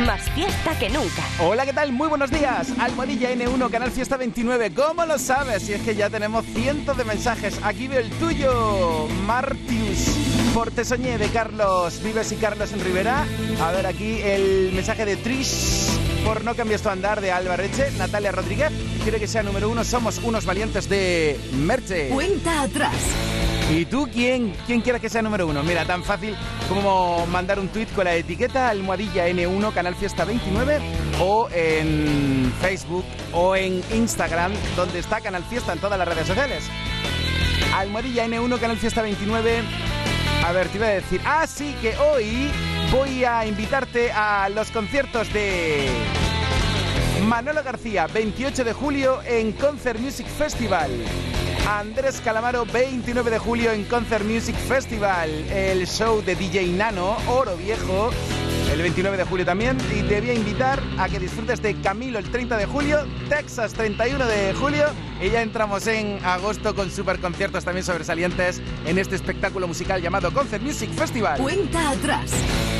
Más 0.00 0.28
fiesta 0.30 0.76
que 0.76 0.90
nunca. 0.90 1.22
Hola, 1.38 1.64
¿qué 1.64 1.72
tal? 1.72 1.92
Muy 1.92 2.08
buenos 2.08 2.28
días. 2.28 2.72
Almohadilla 2.80 3.30
N1, 3.30 3.70
Canal 3.70 3.92
Fiesta 3.92 4.16
29. 4.16 4.72
¿Cómo 4.74 5.06
lo 5.06 5.18
sabes? 5.18 5.62
Si 5.62 5.72
es 5.72 5.82
que 5.82 5.94
ya 5.94 6.10
tenemos 6.10 6.44
cientos 6.46 6.96
de 6.96 7.04
mensajes. 7.04 7.60
Aquí 7.62 7.86
veo 7.86 8.00
el 8.00 8.10
tuyo, 8.10 9.06
Martius. 9.24 10.08
Por 10.52 10.72
Te 10.72 10.84
Soñé 10.84 11.16
de 11.16 11.28
Carlos 11.28 12.02
Vives 12.02 12.32
y 12.32 12.36
Carlos 12.36 12.72
en 12.72 12.84
Rivera. 12.84 13.24
A 13.62 13.70
ver 13.70 13.86
aquí 13.86 14.20
el 14.20 14.72
mensaje 14.74 15.04
de 15.04 15.16
Trish. 15.16 15.86
Por 16.24 16.42
No 16.42 16.56
Cambies 16.56 16.82
tu 16.82 16.88
Andar 16.88 17.20
de 17.20 17.30
Alba 17.30 17.56
Reche. 17.56 17.92
Natalia 17.96 18.32
Rodríguez. 18.32 18.72
Quiere 19.04 19.20
que 19.20 19.28
sea 19.28 19.44
número 19.44 19.68
uno. 19.68 19.84
Somos 19.84 20.18
unos 20.18 20.44
valientes 20.44 20.88
de 20.88 21.38
Merche. 21.52 22.08
Cuenta 22.08 22.62
atrás. 22.62 22.94
¿Y 23.70 23.86
tú 23.86 24.08
quién, 24.12 24.54
quién 24.66 24.82
quieres 24.82 25.00
que 25.00 25.08
sea 25.08 25.22
número 25.22 25.46
uno? 25.46 25.62
Mira, 25.62 25.84
tan 25.84 26.04
fácil 26.04 26.36
como 26.68 27.26
mandar 27.26 27.58
un 27.58 27.68
tuit 27.68 27.90
con 27.94 28.04
la 28.04 28.14
etiqueta 28.14 28.68
almohadilla 28.68 29.26
N1 29.28 29.72
Canal 29.72 29.94
Fiesta 29.94 30.24
29 30.24 30.80
o 31.18 31.48
en 31.50 32.52
Facebook 32.60 33.04
o 33.32 33.56
en 33.56 33.82
Instagram, 33.92 34.52
donde 34.76 34.98
está 34.98 35.20
Canal 35.20 35.42
Fiesta 35.44 35.72
en 35.72 35.78
todas 35.78 35.98
las 35.98 36.06
redes 36.06 36.26
sociales. 36.26 36.64
Almohadilla 37.74 38.26
N1 38.26 38.60
Canal 38.60 38.76
Fiesta 38.76 39.02
29. 39.02 39.62
A 40.44 40.52
ver, 40.52 40.68
te 40.68 40.76
iba 40.76 40.86
a 40.86 40.90
decir, 40.90 41.20
ah, 41.24 41.46
sí, 41.46 41.74
que 41.80 41.96
hoy 41.96 42.50
voy 42.92 43.24
a 43.24 43.46
invitarte 43.46 44.12
a 44.12 44.50
los 44.50 44.70
conciertos 44.70 45.32
de 45.32 45.88
Manolo 47.26 47.62
García, 47.62 48.06
28 48.08 48.62
de 48.62 48.72
julio 48.74 49.22
en 49.26 49.52
Concert 49.52 49.98
Music 49.98 50.26
Festival. 50.26 50.90
Andrés 51.66 52.20
Calamaro, 52.20 52.66
29 52.66 53.30
de 53.30 53.38
julio 53.38 53.72
en 53.72 53.84
Concert 53.84 54.24
Music 54.24 54.54
Festival, 54.54 55.30
el 55.50 55.86
show 55.86 56.22
de 56.22 56.36
DJ 56.36 56.66
Nano, 56.68 57.16
Oro 57.26 57.56
Viejo, 57.56 58.10
el 58.74 58.82
29 58.82 59.16
de 59.16 59.24
julio 59.24 59.46
también. 59.46 59.78
Y 59.90 60.02
te 60.02 60.20
voy 60.20 60.30
a 60.30 60.34
invitar 60.34 60.82
a 60.98 61.08
que 61.08 61.20
disfrutes 61.20 61.62
de 61.62 61.80
Camilo 61.80 62.18
el 62.18 62.28
30 62.28 62.56
de 62.56 62.66
julio, 62.66 63.06
Texas 63.28 63.72
31 63.72 64.26
de 64.26 64.52
julio. 64.54 64.86
Y 65.22 65.30
ya 65.30 65.42
entramos 65.42 65.86
en 65.86 66.18
agosto 66.24 66.74
con 66.74 66.90
super 66.90 67.20
conciertos 67.20 67.64
también 67.64 67.84
sobresalientes 67.84 68.60
en 68.84 68.98
este 68.98 69.14
espectáculo 69.14 69.68
musical 69.68 70.02
llamado 70.02 70.34
Concert 70.34 70.60
Music 70.62 70.90
Festival. 70.90 71.40
Cuenta 71.40 71.90
atrás. 71.90 72.32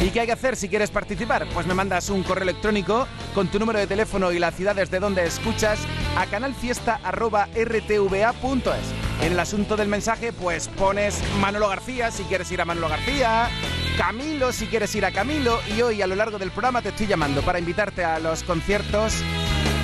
¿Y 0.02 0.10
qué 0.10 0.18
hay 0.20 0.26
que 0.26 0.32
hacer 0.32 0.56
si 0.56 0.68
quieres 0.68 0.90
participar? 0.90 1.46
Pues 1.54 1.64
me 1.66 1.74
mandas 1.74 2.10
un 2.10 2.24
correo 2.24 2.42
electrónico 2.42 3.06
con 3.32 3.46
tu 3.46 3.60
número 3.60 3.78
de 3.78 3.86
teléfono 3.86 4.32
y 4.32 4.40
las 4.40 4.56
ciudades 4.56 4.90
de 4.90 4.98
donde 4.98 5.24
escuchas 5.24 5.78
a 6.18 6.26
canalfiesta.rtva.es. 6.26 9.22
En 9.22 9.32
el 9.32 9.38
asunto 9.38 9.76
del 9.76 9.86
mensaje, 9.86 10.32
pues 10.32 10.66
pones 10.68 11.22
Manolo 11.40 11.68
García 11.68 12.10
si 12.10 12.24
quieres 12.24 12.50
ir 12.50 12.60
a 12.60 12.64
Manolo 12.64 12.88
García, 12.88 13.48
Camilo 13.96 14.52
si 14.52 14.66
quieres 14.66 14.94
ir 14.94 15.04
a 15.04 15.12
Camilo. 15.12 15.60
Y 15.76 15.82
hoy 15.82 16.02
a 16.02 16.06
lo 16.06 16.14
largo 16.14 16.38
del 16.38 16.50
programa 16.50 16.82
te 16.82 16.90
estoy 16.90 17.06
llamando 17.06 17.42
para 17.42 17.58
invitarte 17.58 18.04
a 18.04 18.18
los 18.18 18.42
conciertos 18.42 19.22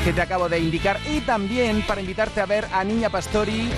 que 0.05 0.13
te 0.13 0.21
acabo 0.21 0.49
de 0.49 0.59
indicar. 0.59 0.99
Y 1.09 1.21
también 1.21 1.83
para 1.83 2.01
invitarte 2.01 2.41
a 2.41 2.47
ver 2.47 2.67
a 2.73 2.85
Niña 2.85 3.11
Pastori. 3.11 3.71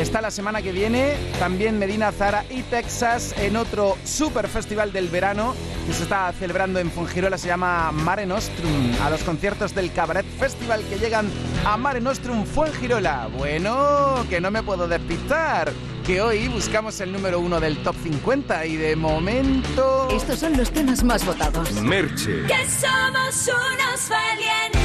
Está 0.00 0.20
la 0.20 0.30
semana 0.30 0.60
que 0.60 0.72
viene, 0.72 1.14
también 1.38 1.78
Medina 1.78 2.12
Zara 2.12 2.44
y 2.50 2.60
Texas 2.64 3.34
en 3.38 3.56
otro 3.56 3.96
super 4.04 4.46
festival 4.46 4.92
del 4.92 5.08
verano 5.08 5.54
que 5.86 5.94
se 5.94 6.02
está 6.02 6.30
celebrando 6.38 6.78
en 6.78 6.90
Fungirola, 6.90 7.38
se 7.38 7.48
llama 7.48 7.92
Mare 7.92 8.26
Nostrum, 8.26 8.92
a 9.02 9.08
los 9.08 9.22
conciertos 9.22 9.74
del 9.74 9.90
Cabaret 9.92 10.26
Festival 10.38 10.82
que 10.90 10.98
llegan 10.98 11.30
a 11.64 11.78
Mare 11.78 12.02
Nostrum 12.02 12.44
Fuengirola. 12.44 13.30
Bueno, 13.38 14.26
que 14.28 14.38
no 14.38 14.50
me 14.50 14.62
puedo 14.62 14.86
despistar 14.86 15.72
que 16.06 16.20
hoy 16.20 16.46
buscamos 16.46 17.00
el 17.00 17.12
número 17.12 17.40
uno 17.40 17.58
del 17.58 17.82
top 17.82 17.96
50 18.00 18.64
y 18.66 18.76
de 18.76 18.94
momento... 18.94 20.08
Estos 20.12 20.38
son 20.38 20.56
los 20.56 20.70
temas 20.70 21.02
más 21.02 21.26
votados. 21.26 21.72
Merche. 21.82 22.44
Que 22.46 22.70
somos 22.70 23.48
unos 23.48 24.08
valientes. 24.08 24.80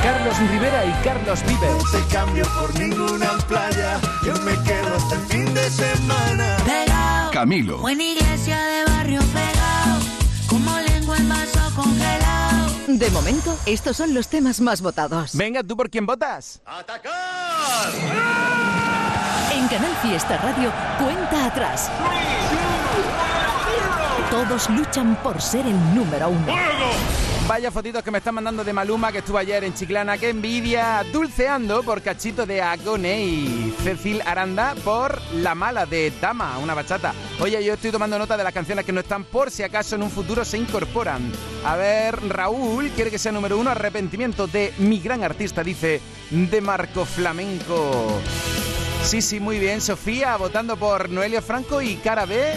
Carlos 0.00 0.38
Rivera 0.52 0.84
y 0.84 0.92
Carlos 1.02 1.42
Vives. 1.44 1.90
te 1.90 2.14
cambio 2.14 2.46
por 2.54 2.78
ninguna 2.78 3.36
playa. 3.48 4.00
Yo 4.24 4.34
me 4.42 4.52
quedo 4.62 4.94
hasta 4.94 5.16
el 5.16 5.20
fin 5.22 5.52
de 5.52 5.68
semana. 5.70 6.56
Pegado. 6.64 7.30
Camilo. 7.32 7.78
Buena 7.78 8.04
iglesia 8.04 8.56
de 8.56 8.84
barrio 8.84 9.20
pegado. 9.32 10.00
Como 10.48 10.70
lengua 10.78 11.16
en 11.16 11.28
vaso 11.28 11.74
congelado. 11.74 12.70
De 12.86 13.10
momento, 13.10 13.58
estos 13.66 13.96
son 13.96 14.14
los 14.14 14.28
temas 14.28 14.60
más 14.60 14.80
votados. 14.82 15.34
Venga, 15.34 15.64
¿tú 15.64 15.76
por 15.76 15.90
quién 15.90 16.06
votas? 16.06 16.62
En 19.54 19.68
Canal 19.68 19.94
Fiesta 20.02 20.36
Radio, 20.38 20.72
cuenta 20.98 21.46
atrás. 21.46 21.88
Todos 24.28 24.68
luchan 24.70 25.14
por 25.22 25.40
ser 25.40 25.64
el 25.64 25.94
número 25.94 26.28
uno. 26.28 26.52
Vaya 27.46 27.70
fotitos 27.70 28.02
que 28.02 28.10
me 28.10 28.18
están 28.18 28.34
mandando 28.34 28.64
de 28.64 28.72
Maluma 28.72 29.12
que 29.12 29.18
estuvo 29.18 29.38
ayer 29.38 29.62
en 29.62 29.72
Chiclana. 29.72 30.18
¡Qué 30.18 30.30
envidia! 30.30 31.04
Dulceando 31.12 31.84
por 31.84 32.02
Cachito 32.02 32.46
de 32.46 32.62
Agone 32.62 33.22
y 33.22 33.74
Cecil 33.84 34.22
Aranda 34.26 34.74
por 34.82 35.20
La 35.34 35.54
Mala 35.54 35.86
de 35.86 36.12
Dama, 36.20 36.58
una 36.58 36.74
bachata. 36.74 37.14
Oye, 37.38 37.62
yo 37.62 37.74
estoy 37.74 37.92
tomando 37.92 38.18
nota 38.18 38.36
de 38.36 38.42
las 38.42 38.52
canciones 38.52 38.84
que 38.84 38.92
no 38.92 39.00
están 39.00 39.22
por 39.22 39.52
si 39.52 39.62
acaso 39.62 39.94
en 39.94 40.02
un 40.02 40.10
futuro 40.10 40.44
se 40.44 40.58
incorporan. 40.58 41.30
A 41.64 41.76
ver, 41.76 42.18
Raúl 42.28 42.90
quiere 42.90 43.10
que 43.12 43.20
sea 43.20 43.30
número 43.30 43.56
uno. 43.56 43.70
Arrepentimiento 43.70 44.48
de 44.48 44.74
mi 44.78 44.98
gran 44.98 45.22
artista, 45.22 45.62
dice, 45.62 46.00
de 46.30 46.60
Marco 46.60 47.04
Flamenco. 47.04 48.20
Sí, 49.04 49.20
sí, 49.20 49.38
muy 49.38 49.58
bien. 49.58 49.80
Sofía 49.80 50.36
votando 50.36 50.76
por 50.76 51.10
Noelio 51.10 51.42
Franco 51.42 51.82
y 51.82 51.96
Cara 51.96 52.24
B. 52.24 52.54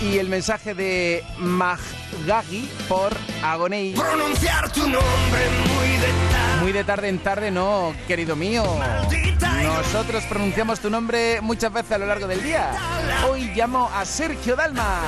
Y 0.00 0.18
el 0.18 0.28
mensaje 0.28 0.72
de 0.72 1.24
Maggagi 1.38 2.70
por 2.88 3.12
Agonei. 3.42 3.94
Pronunciar 3.94 4.70
tu 4.70 4.82
nombre 4.82 5.48
muy 5.74 5.88
de 5.98 6.06
tarde. 6.06 6.62
Muy 6.62 6.72
de 6.72 6.84
tarde 6.84 7.08
en 7.08 7.18
tarde, 7.18 7.50
no, 7.50 7.92
querido 8.06 8.36
mío. 8.36 8.64
Nosotros 9.64 10.22
pronunciamos 10.28 10.78
tu 10.78 10.88
nombre 10.88 11.40
muchas 11.40 11.72
veces 11.72 11.92
a 11.92 11.98
lo 11.98 12.06
largo 12.06 12.28
del 12.28 12.44
día. 12.44 12.70
Hoy 13.28 13.52
llamo 13.54 13.90
a 13.92 14.04
Sergio 14.04 14.54
Dalma. 14.54 15.00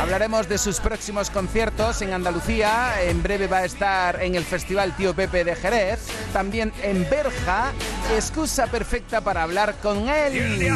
Hablaremos 0.00 0.48
de 0.48 0.58
sus 0.58 0.80
próximos 0.80 1.30
conciertos 1.30 2.02
en 2.02 2.12
Andalucía. 2.12 3.02
En 3.02 3.22
breve 3.22 3.46
va 3.46 3.58
a 3.58 3.64
estar 3.64 4.22
en 4.22 4.34
el 4.34 4.44
Festival 4.44 4.94
Tío 4.96 5.14
Pepe 5.14 5.44
de 5.44 5.56
Jerez. 5.56 6.00
También 6.32 6.72
en 6.82 7.08
Berja. 7.08 7.72
Excusa 8.14 8.66
perfecta 8.66 9.20
para 9.20 9.42
hablar 9.42 9.76
con 9.82 10.08
él. 10.08 10.70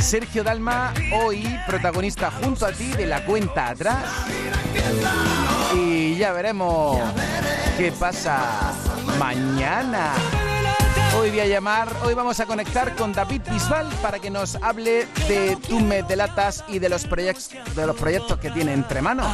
Sergio 0.00 0.44
Dalma, 0.44 0.92
hoy 1.12 1.58
protagonista 1.66 2.30
junto 2.30 2.66
a 2.66 2.72
ti 2.72 2.92
de 2.92 3.06
la 3.06 3.24
cuenta 3.24 3.68
atrás. 3.68 4.04
Y 5.74 6.16
ya 6.16 6.32
veremos 6.32 6.98
qué 7.76 7.92
pasa 7.92 8.72
mañana. 9.18 10.12
Hoy 11.16 11.30
voy 11.30 11.40
a 11.40 11.46
llamar, 11.46 11.88
hoy 12.02 12.14
vamos 12.14 12.40
a 12.40 12.46
conectar 12.46 12.94
con 12.96 13.12
David 13.12 13.42
Bisbal 13.50 13.88
para 14.02 14.18
que 14.18 14.30
nos 14.30 14.56
hable 14.56 15.06
de 15.28 15.56
Tume 15.68 16.02
de 16.02 16.16
Latas 16.16 16.64
y 16.68 16.78
de 16.78 16.88
los 16.88 17.06
proyectos 17.06 17.50
de 17.74 17.86
los 17.86 17.96
proyectos 17.96 18.38
que 18.38 18.50
tiene 18.50 18.72
entre 18.72 19.00
manos. 19.00 19.26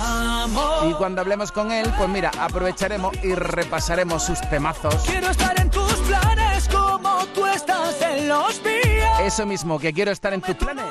Y 0.88 0.92
cuando 0.94 1.20
hablemos 1.20 1.52
con 1.52 1.72
él, 1.72 1.90
pues 1.96 2.08
mira, 2.08 2.30
aprovecharemos 2.38 3.16
y 3.22 3.34
repasaremos 3.34 4.22
sus 4.22 4.40
temazos. 4.50 4.94
Quiero 5.06 5.30
estar 5.30 5.58
en 5.58 5.70
tus 5.70 5.94
planes 5.94 6.68
como 6.68 7.24
tú 7.34 7.46
estás 7.46 8.00
en 8.02 8.28
los 8.28 8.60
míos. 8.62 9.20
Eso 9.22 9.46
mismo, 9.46 9.78
que 9.78 9.92
quiero 9.92 10.10
estar 10.10 10.32
en 10.32 10.42
tus 10.42 10.56
planes. 10.56 10.84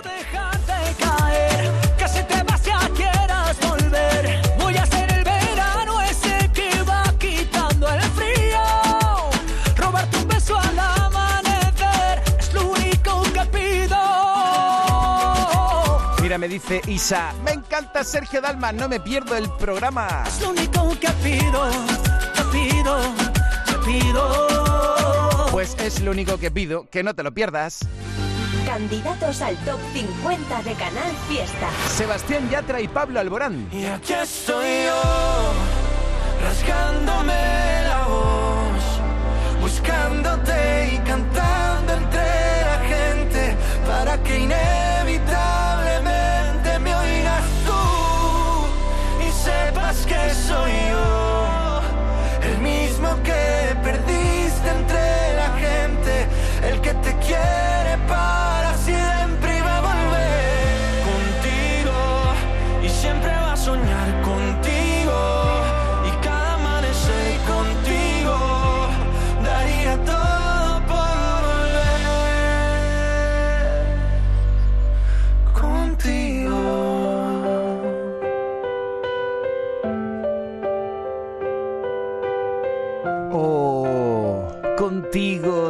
Me 16.39 16.47
dice 16.47 16.81
Isa, 16.87 17.33
me 17.43 17.51
encanta 17.51 18.01
Sergio 18.03 18.39
Dalma, 18.39 18.71
no 18.71 18.87
me 18.87 19.01
pierdo 19.01 19.35
el 19.35 19.49
programa. 19.59 20.23
Es 20.25 20.41
lo 20.41 20.51
único 20.51 20.97
que 20.97 21.09
pido, 21.21 21.69
que 22.33 22.43
pido, 22.51 22.97
que 23.65 23.73
pido. 23.85 25.47
Pues 25.51 25.75
es 25.79 25.99
lo 25.99 26.11
único 26.11 26.37
que 26.37 26.49
pido, 26.49 26.87
que 26.89 27.03
no 27.03 27.13
te 27.13 27.23
lo 27.23 27.33
pierdas. 27.33 27.79
Candidatos 28.65 29.41
al 29.41 29.57
top 29.65 29.79
50 29.93 30.63
de 30.63 30.73
Canal 30.75 31.11
Fiesta. 31.27 31.69
Sebastián 31.89 32.49
Yatra 32.49 32.79
y 32.79 32.87
Pablo 32.87 33.19
Alborán. 33.19 33.67
Y 33.73 33.85
aquí 33.85 34.13
estoy 34.13 34.85
yo, 34.85 35.51
rasgándome 36.41 37.83
la 37.83 38.05
voz, 38.07 39.61
buscándote 39.61 40.91
y 40.93 40.97
cantando 40.99 41.93
entre 41.93 42.61
la 42.61 42.79
gente 42.87 43.57
para 43.85 44.23
que 44.23 44.39
inevitablemente 44.39 44.88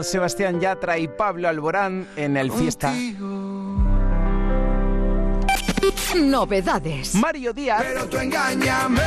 Sebastián 0.09 0.59
Yatra 0.59 0.97
y 0.97 1.07
Pablo 1.07 1.47
Alborán 1.47 2.07
en 2.15 2.35
el 2.35 2.51
fiesta. 2.51 2.91
Novedades. 6.15 7.13
Mario 7.13 7.53
Díaz, 7.53 7.83
Pero 7.83 8.07
tú 8.07 8.17
engáñame, 8.17 9.01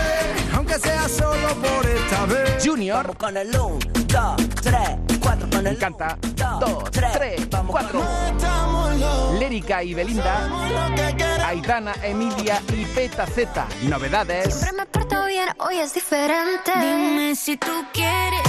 aunque 0.54 0.78
sea 0.78 1.08
solo 1.08 1.48
por 1.56 1.84
esta 1.86 2.24
vez. 2.26 2.64
Junior, 2.64 3.16
Con 3.16 3.36
el 3.36 3.48
1, 3.48 3.78
2, 4.06 4.36
3, 4.62 4.78
4, 5.20 5.50
con 5.50 5.62
me 5.64 5.70
el 5.70 5.76
encanta. 5.76 6.16
Dos, 6.60 6.84
tres, 6.92 7.10
cuatro. 7.66 8.00
Estamos 8.02 9.00
locos, 9.00 9.40
Lérica 9.40 9.82
y 9.82 9.94
Belinda. 9.94 10.48
Aitana, 11.44 11.94
Emilia 12.04 12.62
y 12.72 12.84
Peta 12.86 13.26
Z. 13.26 13.66
Novedades. 13.88 14.54
Siempre 14.54 14.78
me 14.78 14.86
porto 14.86 15.26
bien, 15.26 15.48
hoy 15.58 15.78
es 15.78 15.94
diferente. 15.94 16.70
Dime 16.76 17.34
si 17.34 17.56
tú 17.56 17.72
quieres, 17.92 18.42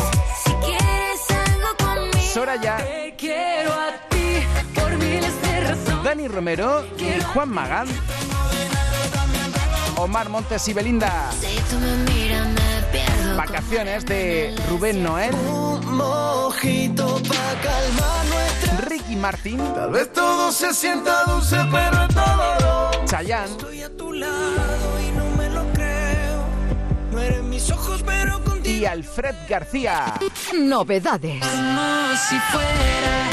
si 0.45 0.51
quieres 0.65 1.42
algo 2.37 2.51
conmigo. 2.51 2.63
Soraya, 2.63 2.77
Te 2.77 3.15
quiero 3.17 3.71
a 3.73 3.91
ti 4.09 4.43
por 4.75 4.91
miles 4.97 5.41
de 5.41 5.61
razones. 5.61 6.03
Dani 6.03 6.27
Romero 6.27 6.85
y 6.97 7.21
Juan 7.33 7.49
Magán. 7.49 7.87
Omar 9.95 10.27
Montes 10.29 10.67
y 10.67 10.73
Belinda. 10.73 11.31
Si 11.39 11.55
tú 11.69 11.77
me 11.79 11.95
miras, 12.11 12.47
me 12.47 12.81
pierdo. 12.91 13.37
Vacaciones 13.37 14.05
de 14.05 14.55
Rubén 14.69 15.03
Noel, 15.03 15.33
Un 15.35 15.95
mojito 15.97 17.21
pa' 17.23 17.61
calmar 17.61 18.25
nuestra. 18.25 18.77
Ricky 18.89 19.15
Martin, 19.15 19.57
Tal 19.75 19.91
vez 19.91 20.11
todo 20.11 20.51
se 20.51 20.73
sienta 20.73 21.23
dulce, 21.25 21.57
pero 21.71 22.03
es 22.03 22.13
todo. 22.13 23.05
Chayanne 23.05 23.51
Estoy 23.51 23.83
a 23.83 23.95
tu 23.95 24.11
lado 24.13 24.99
y 25.07 25.11
no. 25.11 25.32
No 27.13 27.19
eres 27.21 27.43
mis 27.43 27.69
ojos, 27.69 28.01
pero 28.03 28.43
contigo. 28.43 28.75
y 28.75 28.85
Alfred 28.85 29.35
García. 29.47 30.15
Novedades. 30.59 31.39
Como 31.45 32.15
si 32.27 32.39
fuera 32.51 33.29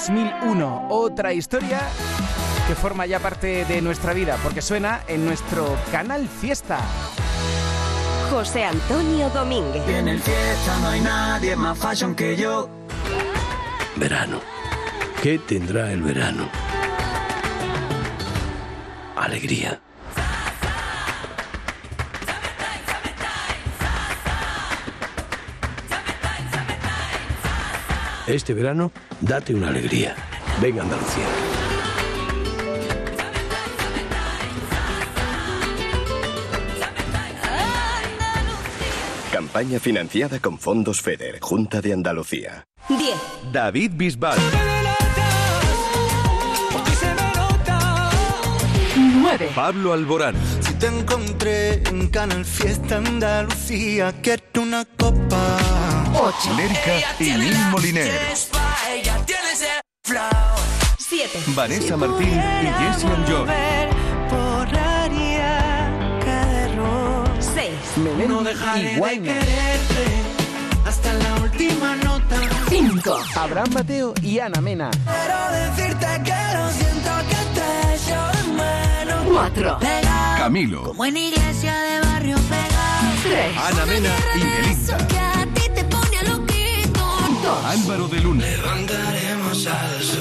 2001. 0.00 0.86
Otra 0.88 1.34
historia 1.34 1.80
que 2.66 2.74
forma 2.74 3.04
ya 3.04 3.18
parte 3.18 3.66
de 3.66 3.82
nuestra 3.82 4.14
vida 4.14 4.38
porque 4.42 4.62
suena 4.62 5.02
en 5.06 5.26
nuestro 5.26 5.76
canal 5.92 6.26
Fiesta. 6.26 6.78
José 8.30 8.64
Antonio 8.64 9.28
Domínguez. 9.30 9.86
En 9.88 10.08
el 10.08 10.20
fiesta 10.20 10.78
no 10.80 10.88
hay 10.88 11.00
nadie 11.00 11.54
más 11.54 11.76
fashion 11.76 12.14
que 12.14 12.34
yo. 12.34 12.70
Verano. 13.96 14.40
¿Qué 15.22 15.38
tendrá 15.38 15.92
el 15.92 16.02
verano? 16.02 16.48
Alegría. 19.16 19.80
Este 28.30 28.54
verano, 28.54 28.92
date 29.20 29.52
una 29.52 29.68
alegría. 29.70 30.14
Venga 30.62 30.82
Andalucía. 30.82 31.24
Campaña 39.32 39.80
financiada 39.80 40.38
con 40.38 40.60
fondos 40.60 41.00
FEDER, 41.02 41.40
Junta 41.40 41.80
de 41.80 41.92
Andalucía. 41.92 42.68
10. 42.88 43.00
David 43.52 43.92
Bisbal, 43.94 44.38
Porque 46.72 46.90
se 46.92 47.06
me 47.06 47.32
nota. 47.34 48.10
9. 48.96 49.50
Pablo 49.56 49.92
Alborán, 49.92 50.36
te 50.80 50.86
encontré 50.86 51.82
en 51.88 52.08
Canal 52.08 52.44
Fiesta 52.44 52.96
Andalucía, 52.96 54.12
quiero 54.22 54.42
una 54.62 54.84
copa. 54.98 55.58
8. 56.14 56.54
Lérica 56.56 57.14
y 57.18 57.32
Lil 57.34 57.58
Moliner. 57.70 58.10
7. 60.98 61.38
Vanessa 61.48 61.96
Martín 61.96 62.28
y 62.28 62.66
Jesse 62.82 63.04
and 63.04 63.28
John. 63.28 63.48
6. 67.40 67.70
Melendi 67.98 68.26
No 68.28 68.42
dejaré 68.42 68.80
y 68.80 68.84
de 68.94 69.00
Wayne. 69.00 69.28
quererte 69.28 70.06
hasta 70.86 71.12
la 71.12 71.34
última 71.42 71.96
nota. 71.96 72.36
5. 72.68 73.18
Abraham 73.36 73.68
Mateo 73.74 74.14
y 74.22 74.38
Ana 74.38 74.60
Mena. 74.60 74.90
Quiero 74.90 75.38
decirte 75.52 76.06
que 76.24 76.56
lo 76.56 76.70
siento 76.70 77.10
que 77.28 77.39
echo 78.60 79.04
de 79.04 79.04
menos. 79.04 79.26
4. 79.32 79.78
Pegado, 79.78 80.38
Camilo, 80.38 80.82
como 80.84 81.04
en 81.04 81.16
iglesia 81.16 81.74
de 81.74 82.00
barrio 82.00 82.36
pegado. 82.36 82.70
3. 83.22 83.56
Ana 83.58 83.86
Mena 83.86 84.10
y 84.34 84.40
Belinda, 84.40 84.70
Eso 84.70 85.06
que 85.08 85.18
a 85.18 85.46
ti 85.54 85.68
te 85.74 85.84
pone 85.84 86.22
loquito. 86.28 87.00
2. 87.42 87.64
Álvaro 87.64 88.08
de 88.08 88.20
Luna, 88.20 88.44
Andaremos 88.72 89.66
al 89.66 90.02
sol. 90.02 90.20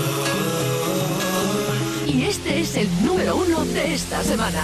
Y 2.07 2.23
este 2.23 2.59
es 2.61 2.75
el 2.75 2.89
número 3.05 3.35
1 3.37 3.65
de 3.65 3.93
esta 3.93 4.23
semana. 4.23 4.63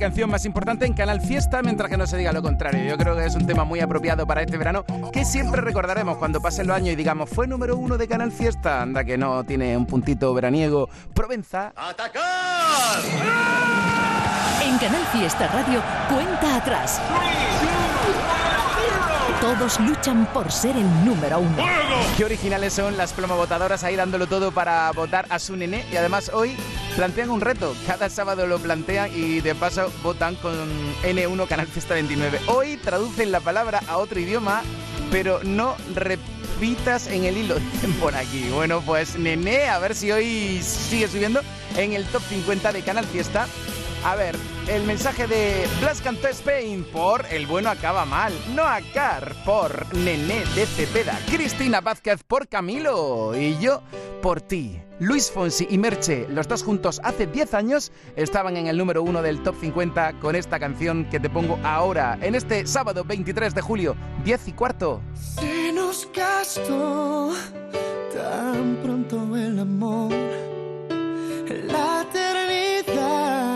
Canción 0.00 0.30
más 0.30 0.46
importante 0.46 0.86
en 0.86 0.94
Canal 0.94 1.20
Fiesta, 1.20 1.62
mientras 1.62 1.90
que 1.90 1.96
no 1.98 2.06
se 2.06 2.16
diga 2.16 2.32
lo 2.32 2.42
contrario. 2.42 2.82
Yo 2.88 2.96
creo 2.96 3.14
que 3.14 3.26
es 3.26 3.34
un 3.34 3.46
tema 3.46 3.64
muy 3.64 3.80
apropiado 3.80 4.26
para 4.26 4.40
este 4.40 4.56
verano, 4.56 4.84
que 5.12 5.24
siempre 5.26 5.60
recordaremos 5.60 6.16
cuando 6.16 6.40
pasen 6.40 6.66
los 6.66 6.76
años 6.76 6.94
y 6.94 6.96
digamos, 6.96 7.28
fue 7.28 7.46
número 7.46 7.76
uno 7.76 7.98
de 7.98 8.08
Canal 8.08 8.32
Fiesta. 8.32 8.80
Anda 8.80 9.04
que 9.04 9.18
no, 9.18 9.44
tiene 9.44 9.76
un 9.76 9.86
puntito 9.86 10.32
veraniego. 10.32 10.88
Provenza. 11.14 11.72
En 14.64 14.78
Canal 14.78 15.04
Fiesta 15.12 15.46
Radio, 15.48 15.82
cuenta 16.08 16.56
atrás. 16.56 17.00
Todos 19.40 19.78
luchan 19.80 20.26
por 20.32 20.50
ser 20.50 20.76
el 20.76 21.04
número 21.04 21.40
uno. 21.40 21.79
Qué 22.16 22.24
originales 22.24 22.74
son 22.74 22.96
las 22.96 23.12
plomobotadoras 23.12 23.82
ahí 23.84 23.96
dándolo 23.96 24.26
todo 24.26 24.52
para 24.52 24.90
votar 24.92 25.26
a 25.30 25.38
su 25.38 25.56
nené. 25.56 25.84
Y 25.92 25.96
además 25.96 26.30
hoy 26.34 26.56
plantean 26.96 27.30
un 27.30 27.40
reto. 27.40 27.74
Cada 27.86 28.10
sábado 28.10 28.46
lo 28.46 28.58
plantean 28.58 29.10
y 29.14 29.40
de 29.40 29.54
paso 29.54 29.90
votan 30.02 30.34
con 30.36 30.54
N1 31.02 31.48
Canal 31.48 31.66
Fiesta 31.66 31.94
29. 31.94 32.40
Hoy 32.46 32.76
traducen 32.76 33.32
la 33.32 33.40
palabra 33.40 33.82
a 33.88 33.96
otro 33.98 34.20
idioma, 34.20 34.62
pero 35.10 35.40
no 35.44 35.76
repitas 35.94 37.06
en 37.06 37.24
el 37.24 37.36
hilo. 37.38 37.56
Por 38.00 38.14
aquí. 38.14 38.50
Bueno, 38.50 38.82
pues 38.84 39.18
nené, 39.18 39.68
a 39.68 39.78
ver 39.78 39.94
si 39.94 40.12
hoy 40.12 40.60
sigue 40.62 41.08
subiendo 41.08 41.40
en 41.76 41.94
el 41.94 42.04
top 42.06 42.22
50 42.28 42.72
de 42.72 42.82
Canal 42.82 43.06
Fiesta. 43.06 43.46
A 44.04 44.14
ver, 44.14 44.36
el 44.70 44.84
mensaje 44.84 45.26
de 45.26 45.66
Blas 45.80 46.00
cantó 46.00 46.28
Spain 46.28 46.84
por 46.92 47.26
El 47.26 47.46
bueno 47.46 47.70
acaba 47.70 48.04
mal. 48.04 48.32
Noah 48.54 48.80
Carr 48.94 49.34
por 49.44 49.92
Nené 49.94 50.44
de 50.54 50.64
Cepeda. 50.64 51.18
Cristina 51.26 51.80
Vázquez 51.80 52.22
por 52.22 52.46
Camilo. 52.46 53.36
Y 53.36 53.58
yo 53.58 53.82
por 54.22 54.40
ti. 54.40 54.80
Luis 55.00 55.30
Fonsi 55.30 55.66
y 55.70 55.78
Merche, 55.78 56.28
los 56.28 56.46
dos 56.46 56.62
juntos 56.62 57.00
hace 57.02 57.26
10 57.26 57.54
años, 57.54 57.90
estaban 58.16 58.58
en 58.58 58.66
el 58.66 58.76
número 58.76 59.02
uno 59.02 59.22
del 59.22 59.42
top 59.42 59.56
50 59.58 60.20
con 60.20 60.36
esta 60.36 60.60
canción 60.60 61.06
que 61.06 61.18
te 61.18 61.30
pongo 61.30 61.58
ahora, 61.64 62.18
en 62.20 62.34
este 62.34 62.66
sábado 62.66 63.02
23 63.04 63.54
de 63.54 63.62
julio, 63.62 63.96
10 64.24 64.48
y 64.48 64.52
cuarto. 64.52 65.00
Se 65.14 65.72
nos 65.72 66.06
tan 66.12 66.60
pronto 68.82 69.36
el 69.36 69.58
amor. 69.58 70.12
La 71.66 72.02
eternidad 72.02 73.49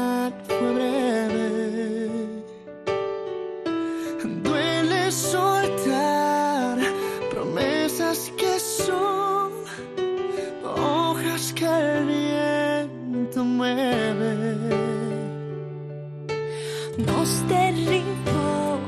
Nos 16.96 17.48
derribó 17.48 18.78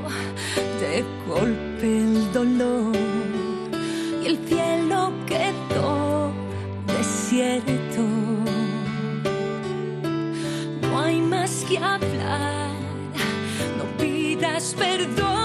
de 0.81 1.05
golpe 1.27 1.99
el 1.99 2.33
dolor 2.33 2.95
y 4.23 4.27
el 4.27 4.39
cielo 4.47 5.13
quedó 5.27 6.31
desierto. 6.87 8.03
No 10.83 11.01
hay 11.01 11.21
más 11.21 11.65
que 11.69 11.79
hablar, 11.79 12.71
no 13.77 13.85
pidas 13.99 14.75
perdón 14.79 15.36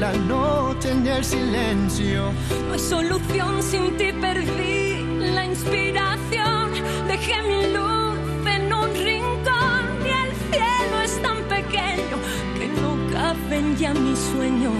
la 0.00 0.12
noche, 0.12 0.94
ni 0.94 1.08
el 1.08 1.24
silencio. 1.24 2.32
No 2.66 2.74
hay 2.74 2.78
solución 2.78 3.62
sin 3.62 3.96
ti, 3.96 4.12
perdí 4.12 5.04
la 5.34 5.44
inspiración. 5.44 6.72
Dejé 7.08 7.42
mi 7.42 7.62
luz 7.72 8.18
en 8.46 8.72
un 8.72 8.94
rincón 8.94 9.82
y 10.04 10.10
el 10.22 10.30
cielo 10.50 11.00
es 11.04 11.22
tan 11.22 11.38
pequeño 11.44 12.16
que 12.58 12.68
no 12.80 12.90
caben 13.12 13.76
ya 13.76 13.94
mis 13.94 14.18
sueños. 14.18 14.74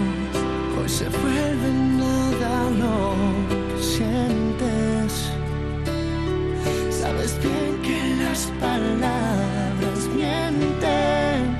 Hoy 0.79 0.89
se 0.89 1.09
vuelve 1.09 1.69
nada 2.03 2.69
lo 2.81 3.13
que 3.75 3.83
sientes. 3.83 5.31
Sabes 7.01 7.37
bien 7.41 7.81
que 7.81 8.23
las 8.23 8.41
palabras 8.59 9.99
mienten. 10.15 11.57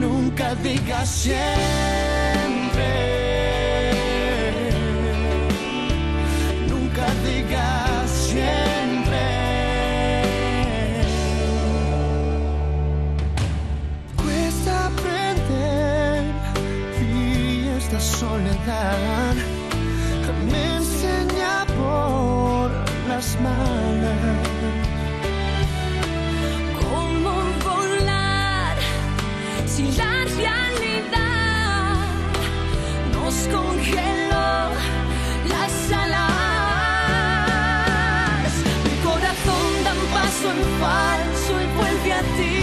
Nunca 0.00 0.54
digas 0.56 1.08
siempre. 1.08 2.05
Malas. 23.16 24.46
¿Cómo 26.82 27.32
volar 27.64 28.76
si 29.66 29.84
la 29.92 30.14
realidad 30.42 31.96
nos 33.14 33.34
congeló 33.56 34.52
las 35.48 35.74
alas? 36.04 36.26
Mi 38.84 38.94
corazón 39.08 39.68
da 39.84 39.92
un 39.94 40.06
paso 40.12 40.46
en 40.54 40.60
falso 40.82 41.52
y 41.64 41.66
vuelve 41.78 42.10
a 42.12 42.22
ti, 42.36 42.58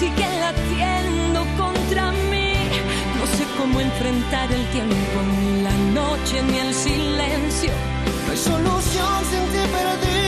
sigue 0.00 0.28
latiendo 0.44 1.38
contra 1.56 2.04
mí. 2.32 2.52
No 3.16 3.24
sé 3.36 3.44
cómo 3.56 3.76
enfrentar 3.80 4.48
el 4.50 4.64
tiempo, 4.72 5.16
ni 5.38 5.62
la 5.62 5.76
noche, 6.00 6.42
ni 6.42 6.58
el 6.58 6.74
silencio. 6.74 7.03
Solución. 8.44 9.24
Sin 9.30 9.44
ti 9.52 9.62
perdí 9.72 10.23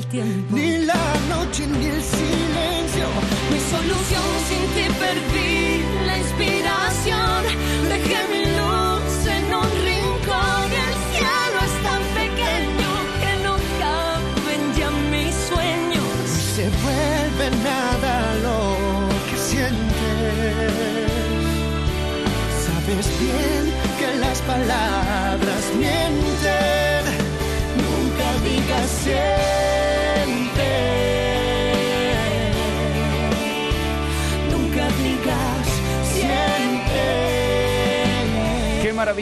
el 0.00 0.06
tiempo. 0.06 0.56
Ni 0.56 0.78
la 0.90 1.04
noche 1.28 1.66
ni 1.66 1.86
el 1.86 2.02
silencio. 2.02 3.06
Mi 3.52 3.60
solución 3.74 4.28
sin 4.48 4.64
ti 4.74 4.84
perdí 5.04 5.84
la 6.06 6.18
inspiración. 6.24 7.40
Dejé 7.92 8.20
mi 8.32 8.44
luz 8.58 9.12
en 9.36 9.44
un 9.62 9.70
rincón. 9.88 10.66
El 10.86 10.94
cielo 11.10 11.58
es 11.68 11.74
tan 11.86 12.02
pequeño 12.20 12.90
que 13.22 13.32
no 13.44 13.54
caben 13.82 14.62
ya 14.78 14.90
mis 15.12 15.34
sueños. 15.50 16.14
Se 16.56 16.64
vuelve 16.84 17.46
nada 17.70 18.12
lo 18.46 18.60
que 19.26 19.36
sientes. 19.48 20.72
Sabes 22.66 23.06
bien 23.20 23.62
que 23.98 24.08
las 24.24 24.38
palabras 24.42 24.89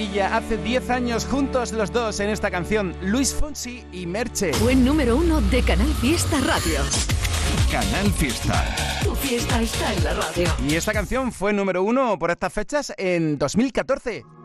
maravilla! 0.08 0.36
Hace 0.36 0.56
10 0.58 0.90
años 0.90 1.26
juntos 1.26 1.72
los 1.72 1.92
dos 1.92 2.20
en 2.20 2.30
esta 2.30 2.50
canción, 2.50 2.94
Luis 3.02 3.34
Fonsi 3.34 3.84
y 3.92 4.06
Merche. 4.06 4.52
Buen 4.60 4.84
número 4.84 5.16
uno 5.16 5.40
de 5.40 5.62
Canal 5.62 5.92
Fiesta 5.94 6.38
Radio. 6.40 6.80
Canal 7.70 8.10
Fiesta. 8.12 8.64
Tu 9.02 9.14
fiesta 9.14 9.60
está 9.60 9.92
en 9.94 10.04
la 10.04 10.14
radio. 10.14 10.48
Y 10.66 10.74
esta 10.74 10.92
canción 10.92 11.32
fue 11.32 11.52
número 11.52 11.82
uno 11.82 12.18
por 12.18 12.30
estas 12.30 12.52
fechas 12.52 12.92
en 12.96 13.38
2014. 13.38 14.37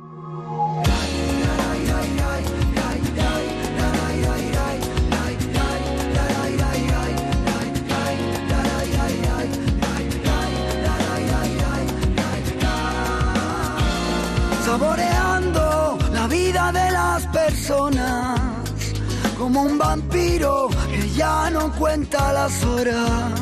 Como 19.37 19.63
un 19.63 19.77
vampiro 19.77 20.69
que 20.89 21.09
ya 21.11 21.49
no 21.49 21.69
cuenta 21.73 22.31
las 22.31 22.63
horas. 22.63 23.33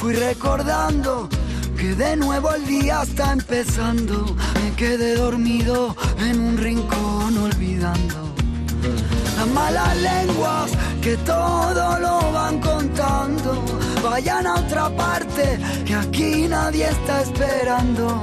Fui 0.00 0.14
recordando 0.14 1.28
que 1.76 1.96
de 1.96 2.14
nuevo 2.14 2.54
el 2.54 2.64
día 2.66 3.02
está 3.02 3.32
empezando, 3.32 4.36
me 4.62 4.76
quedé 4.76 5.16
dormido 5.16 5.96
en 6.20 6.38
un 6.38 6.56
rincón 6.56 7.36
olvidando. 7.36 8.32
Las 9.36 9.48
malas 9.48 9.96
lenguas 9.96 10.70
que 11.02 11.16
todo 11.16 11.98
lo 11.98 12.32
van 12.32 12.60
contando. 12.60 13.64
Vayan 14.04 14.46
a 14.46 14.54
otra 14.54 14.88
parte 14.90 15.58
que 15.84 15.94
aquí 15.96 16.46
nadie 16.48 16.88
está 16.88 17.22
esperando. 17.22 18.20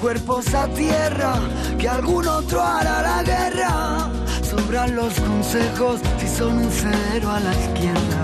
Cuerpos 0.00 0.54
a 0.54 0.68
tierra 0.68 1.34
que 1.78 1.88
algún 1.88 2.28
otro 2.28 2.62
hará 2.62 3.02
la 3.02 3.22
guerra. 3.24 4.13
Sobran 4.54 4.94
los 4.94 5.18
consejos 5.18 6.00
si 6.20 6.28
son 6.28 6.58
un 6.58 6.70
cero 6.70 7.28
a 7.28 7.40
la 7.40 7.52
izquierda. 7.52 8.20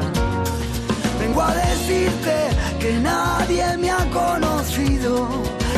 Vengo 1.18 1.42
a 1.42 1.52
decirte 1.54 2.50
que 2.78 2.92
nadie 3.00 3.76
me 3.76 3.90
ha 3.90 4.04
conocido, 4.10 5.28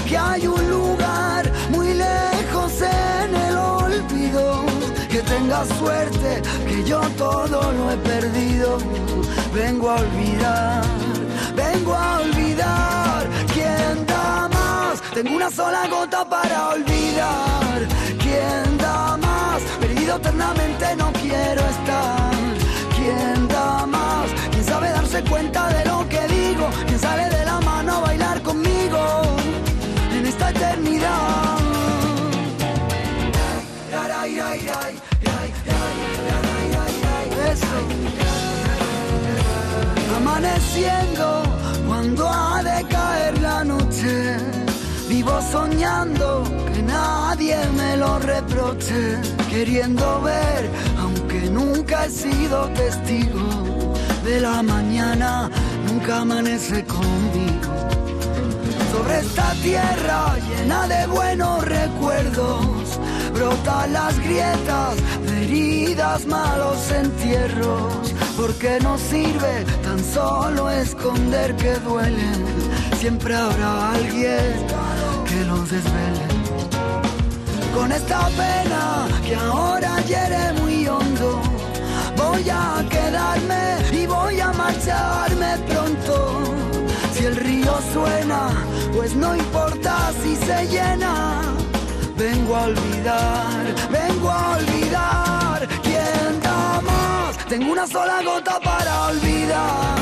que 0.07 0.19
hay 0.19 0.47
un 0.47 0.69
lugar 0.69 1.51
muy 1.71 1.95
lejos 1.95 2.73
en 2.83 3.35
el 3.35 3.57
olvido. 3.57 4.67
Que 5.09 5.23
tengas 5.23 5.69
suerte, 5.79 6.43
que 6.69 6.85
yo 6.85 7.01
todo 7.17 7.73
lo 7.73 7.91
he 7.91 7.97
perdido. 7.97 8.77
Vengo 9.55 9.91
a 9.91 9.95
olvidar, 9.95 10.83
vengo 11.57 11.95
a 11.95 12.21
olvidar. 12.21 13.27
¿Quién 13.55 14.05
da 14.07 14.49
más? 14.49 15.01
Tengo 15.15 15.35
una 15.35 15.51
sola 15.51 15.89
gota 15.89 16.29
para 16.29 16.69
olvidar. 16.75 17.52
Perdido 20.13 20.29
eternamente 20.29 20.97
no 20.97 21.13
quiero 21.13 21.63
estar. 21.69 22.31
¿Quién 22.97 23.49
da 23.49 23.87
más? 23.87 24.31
¿Quién 24.51 24.65
sabe 24.65 24.91
darse 24.91 25.23
cuenta 25.23 25.69
de 25.69 25.85
lo 25.87 26.07
que 26.09 26.21
digo? 26.29 26.69
¿Quién 26.87 26.99
sale 26.99 27.29
de 27.31 27.45
la 27.45 27.61
mano 27.61 27.97
a 27.97 28.01
bailar 28.01 28.43
conmigo 28.43 29.23
en 30.13 30.27
esta 30.27 30.51
eternidad? 30.51 31.59
Eso. 37.53 37.67
Amaneciendo 40.17 41.43
cuando 41.87 42.29
ha 42.29 42.63
de 42.63 42.85
caer 42.89 43.41
la 43.41 43.65
noche. 43.65 44.62
Vivo 45.25 45.41
soñando 45.53 46.43
que 46.75 46.83
nadie 46.83 47.57
me 47.77 47.97
lo 47.97 48.19
reproche. 48.19 49.21
Queriendo 49.49 50.21
ver, 50.21 50.69
aunque 50.99 51.49
nunca 51.49 52.07
he 52.07 52.11
sido 52.11 52.67
testigo 52.71 53.95
de 54.25 54.41
la 54.41 54.65
mañana, 54.65 55.49
nunca 55.87 56.23
amanece 56.23 56.85
conmigo. 56.87 57.73
Sobre 58.91 59.21
esta 59.21 59.53
tierra 59.63 60.39
llena 60.49 60.89
de 60.89 61.07
buenos 61.07 61.65
recuerdos, 61.67 62.99
brotan 63.33 63.93
las 63.93 64.19
grietas 64.19 64.97
heridas, 65.37 66.27
malos 66.27 66.91
entierros. 66.91 68.13
Porque 68.37 68.81
no 68.83 68.99
sirve 68.99 69.65
tan 69.85 70.03
solo 70.03 70.69
esconder 70.69 71.55
que 71.55 71.75
duelen, 71.77 72.45
siempre 72.99 73.37
habrá 73.37 73.93
alguien 73.93 74.82
Con 77.75 77.91
esta 77.91 78.29
pena 78.29 79.09
que 79.25 79.35
ahora 79.35 79.99
hiere 80.03 80.53
muy 80.61 80.87
hondo, 80.87 81.41
voy 82.17 82.49
a 82.51 82.85
quedarme 82.91 83.77
y 83.91 84.07
voy 84.07 84.41
a 84.41 84.53
marcharme 84.53 85.57
pronto. 85.69 86.43
Si 87.15 87.25
el 87.25 87.37
río 87.37 87.73
suena, 87.95 88.51
pues 88.95 89.15
no 89.15 89.35
importa 89.35 90.13
si 90.23 90.37
se 90.37 90.67
llena. 90.69 91.43
Vengo 92.17 92.55
a 92.55 92.63
olvidar, 92.65 93.75
vengo 93.91 94.31
a 94.31 94.57
olvidar. 94.59 95.69
¿Quién 95.83 96.41
da 96.43 96.81
más? 96.83 97.39
Tengo 97.49 97.73
una 97.73 97.87
sola 97.87 98.23
gota 98.23 98.61
para 98.61 99.07
olvidar. 99.07 99.99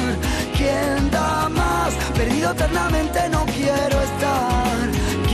¿Quién 0.56 1.10
da 1.10 1.48
más? 1.48 1.94
Perdido 2.16 2.50
eternamente 2.50 3.28
no 3.28 3.46
quiero 3.46 4.02
estar. 4.02 4.69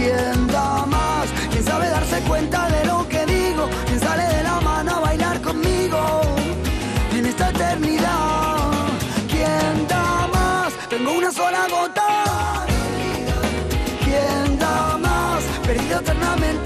¿Quién 0.06 0.46
da 0.46 0.86
más? 0.86 1.26
¿Quién 1.50 1.64
sabe 1.64 1.88
darse 1.88 2.20
cuenta 2.28 2.68
de 2.68 2.84
lo 2.84 3.08
que 3.08 3.26
digo? 3.26 3.68
¿Quién 3.86 3.98
sale 3.98 4.22
de 4.36 4.42
la 4.44 4.60
mano 4.60 4.92
a 4.98 5.00
bailar 5.00 5.40
conmigo 5.42 5.98
en 7.12 7.26
esta 7.26 7.50
eternidad? 7.50 8.86
¿Quién 9.28 9.88
da 9.88 10.28
más? 10.32 10.72
Tengo 10.88 11.10
una 11.10 11.32
sola 11.32 11.66
gota. 11.68 12.64
¿Quién 14.04 14.56
da 14.60 14.96
más? 14.96 15.42
Perdido 15.66 15.98
eternamente 15.98 16.65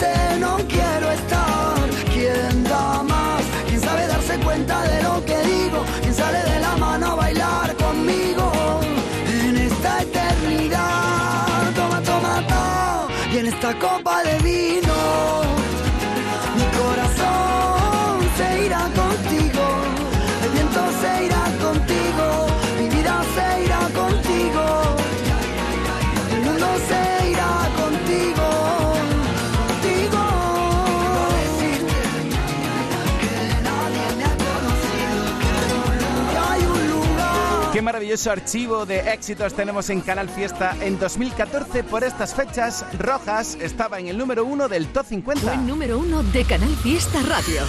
Esta 13.70 13.88
copa 13.88 14.20
de 14.24 14.37
vino, 14.38 14.49
maravilloso 38.11 38.33
archivo 38.33 38.87
de 38.87 39.12
éxitos 39.12 39.55
tenemos 39.55 39.88
en 39.88 40.01
Canal 40.01 40.29
Fiesta. 40.29 40.77
En 40.81 40.99
2014, 40.99 41.85
por 41.85 42.03
estas 42.03 42.35
fechas, 42.35 42.85
Rojas 42.99 43.57
estaba 43.61 44.01
en 44.01 44.09
el 44.09 44.18
número 44.18 44.44
uno 44.44 44.68
del 44.68 44.88
Top 44.88 45.07
50. 45.07 45.46
Buen 45.46 45.64
número 45.64 45.96
uno 45.96 46.25
de 46.25 46.44
Canal 46.44 46.75
Fiesta 46.83 47.23
Radio. 47.23 47.62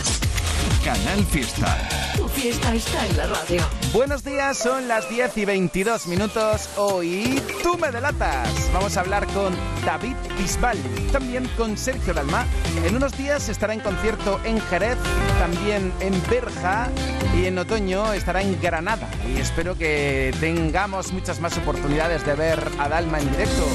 Canal 0.84 1.24
Fiesta. 1.26 1.78
Tu 2.18 2.28
fiesta 2.28 2.74
está 2.74 3.06
en 3.06 3.18
la 3.18 3.28
radio. 3.28 3.62
Buenos 3.94 4.24
días, 4.24 4.58
son 4.58 4.88
las 4.88 5.08
10 5.10 5.38
y 5.38 5.46
22 5.46 6.08
minutos. 6.08 6.70
Hoy 6.76 7.40
tú 7.62 7.78
me 7.78 7.92
delatas. 7.92 8.50
Vamos 8.74 8.98
a 8.98 9.02
hablar 9.02 9.28
con 9.28 9.54
David 9.86 10.16
Bisbal, 10.40 10.78
también 11.12 11.48
con 11.56 11.78
Sergio 11.78 12.16
Dalma. 12.16 12.48
En 12.84 12.96
unos 12.96 13.16
días 13.16 13.48
estará 13.48 13.74
en 13.76 13.80
concierto 13.82 14.40
en 14.44 14.60
Jerez, 14.60 14.98
también 15.40 15.94
en 16.00 16.14
Berja 16.30 16.90
y 17.38 17.46
en 17.46 17.58
otoño 17.60 18.14
estará 18.14 18.42
en 18.42 18.60
Granada. 18.60 19.08
Y 19.36 19.40
espero 19.40 19.78
que 19.78 20.31
tengamos 20.32 21.12
muchas 21.12 21.40
más 21.40 21.58
oportunidades 21.58 22.26
de 22.26 22.36
ver 22.36 22.72
a 22.80 22.90
Dalma 22.90 23.20
en 23.20 23.32
directo. 23.32 23.68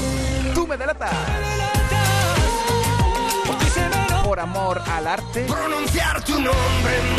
Tú 0.53 0.67
me 0.67 0.77
delatas. 0.77 1.13
Por 4.23 4.39
amor 4.39 4.81
al 4.91 5.07
arte. 5.07 5.45
Pronunciar 5.45 6.23
tu 6.23 6.33
nombre 6.33 6.53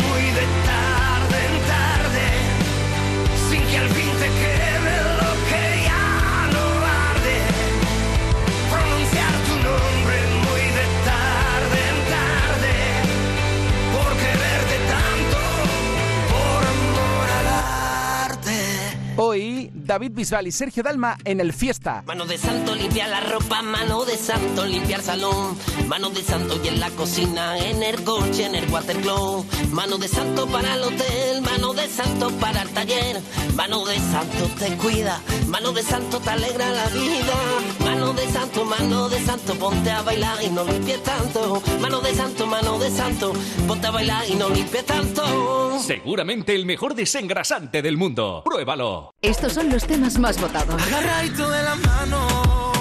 muy 0.03 0.21
de 0.31 0.45
tarde 0.65 1.45
en 1.47 1.67
tarde, 1.67 2.25
sin 3.49 3.61
que 3.67 3.77
al 3.77 3.89
fin 3.89 4.11
te 4.19 4.25
queme 4.25 5.18
David 19.89 20.11
Bisbal 20.11 20.45
y 20.45 20.51
Sergio 20.51 20.83
Dalma 20.83 21.17
en 21.25 21.39
el 21.39 21.51
Fiesta. 21.51 22.03
Mano 22.05 22.27
de 22.27 22.37
santo 22.37 22.75
limpia 22.75 23.07
la 23.07 23.21
ropa, 23.21 23.63
mano 23.63 24.05
de 24.05 24.17
santo 24.17 24.63
limpiar 24.63 25.01
salón, 25.01 25.57
mano 25.87 26.11
de 26.11 26.21
santo 26.21 26.59
y 26.63 26.67
en 26.67 26.79
la 26.79 26.91
cocina, 26.91 27.57
en 27.57 27.81
el 27.81 28.03
coche, 28.03 28.45
en 28.45 28.53
el 28.53 28.69
watercloak, 28.69 29.47
mano 29.71 29.97
de 29.97 30.07
santo 30.07 30.45
para 30.45 30.75
el 30.75 30.83
hotel, 30.83 31.41
mano 31.41 31.73
de 31.73 31.87
santo 31.87 32.29
para 32.39 32.61
el 32.61 32.69
taller, 32.69 33.19
mano 33.55 33.83
de 33.83 33.95
santo 33.95 34.45
te 34.59 34.77
cuida, 34.77 35.19
mano 35.47 35.71
de 35.71 35.81
santo 35.81 36.19
te 36.19 36.29
alegra 36.29 36.69
la 36.69 36.87
vida, 36.89 37.33
mano 37.79 37.98
de 38.13 38.27
santo, 38.29 38.65
mano 38.65 39.09
de 39.09 39.19
santo, 39.19 39.55
ponte 39.55 39.91
a 39.91 40.01
bailar 40.01 40.41
y 40.43 40.49
no 40.49 40.63
limpies 40.63 41.03
tanto, 41.03 41.61
mano 41.79 41.99
de 42.01 42.15
santo, 42.15 42.47
mano 42.47 42.79
de 42.79 42.89
santo, 42.89 43.33
ponte 43.67 43.87
a 43.87 43.91
bailar 43.91 44.29
y 44.29 44.35
no 44.35 44.49
limpies 44.49 44.85
tanto. 44.85 45.79
Seguramente 45.79 46.55
el 46.55 46.65
mejor 46.65 46.95
desengrasante 46.95 47.81
del 47.81 47.97
mundo. 47.97 48.41
Pruébalo. 48.45 49.13
Estos 49.21 49.53
son 49.53 49.69
los 49.69 49.85
temas 49.85 50.17
más 50.17 50.39
votados. 50.39 50.81
Agarradito 50.81 51.49
de 51.49 51.63
la 51.63 51.75
mano, 51.75 52.71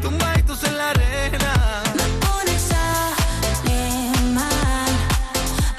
tumbaditos 0.00 0.64
en 0.64 0.78
la 0.78 0.90
arena. 0.90 1.82
Me 1.96 2.04
pones 2.26 2.72
a 2.72 3.10
mal. 4.32 4.88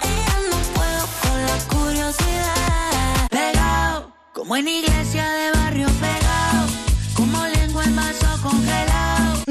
Ella 0.04 0.38
no 0.50 0.58
puedo 0.76 1.08
con 1.22 1.42
la 1.46 1.58
curiosidad. 1.70 3.28
Pegado, 3.30 4.12
como 4.34 4.56
en 4.56 4.68
iglesia 4.68 5.30
de 5.32 5.51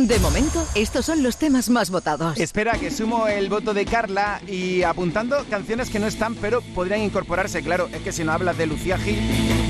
De 0.06 0.18
momento, 0.18 0.66
estos 0.74 1.04
son 1.04 1.22
los 1.22 1.36
temas 1.36 1.68
más 1.68 1.90
votados. 1.90 2.38
Espera 2.38 2.78
que 2.78 2.90
sumo 2.90 3.26
el 3.26 3.50
voto 3.50 3.74
de 3.74 3.84
Carla 3.84 4.40
y 4.48 4.82
apuntando 4.82 5.44
canciones 5.50 5.90
que 5.90 5.98
no 5.98 6.06
están, 6.06 6.36
pero 6.36 6.62
podrían 6.74 7.02
incorporarse. 7.02 7.62
Claro, 7.62 7.86
es 7.92 8.00
que 8.00 8.10
si 8.10 8.24
no 8.24 8.32
hablas 8.32 8.56
de 8.56 8.66
Lucía 8.66 8.96
Gil, 8.96 9.20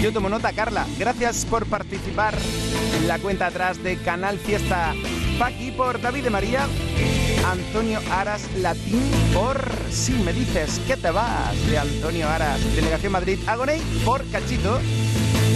yo 0.00 0.12
tomo 0.12 0.28
nota, 0.28 0.52
Carla. 0.52 0.86
Gracias 0.98 1.44
por 1.46 1.66
participar 1.66 2.34
en 2.96 3.08
la 3.08 3.18
cuenta 3.18 3.46
atrás 3.46 3.82
de 3.82 3.96
Canal 3.96 4.38
Fiesta. 4.38 4.94
Paqui 5.36 5.72
por 5.72 6.00
David 6.00 6.24
de 6.24 6.30
María. 6.30 6.68
Antonio 7.44 7.98
Aras 8.12 8.42
Latín 8.58 9.02
por 9.34 9.60
Si 9.90 10.12
me 10.12 10.32
dices 10.32 10.80
que 10.86 10.96
te 10.96 11.10
vas 11.10 11.56
de 11.68 11.76
Antonio 11.76 12.28
Aras. 12.28 12.60
Delegación 12.76 13.12
Madrid 13.12 13.38
Agoney 13.48 13.80
por 14.04 14.24
Cachito. 14.30 14.78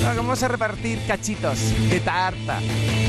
Vamos 0.04 0.42
a 0.42 0.48
repartir 0.48 0.98
cachitos 1.06 1.58
de 1.88 1.98
tarta 2.00 2.60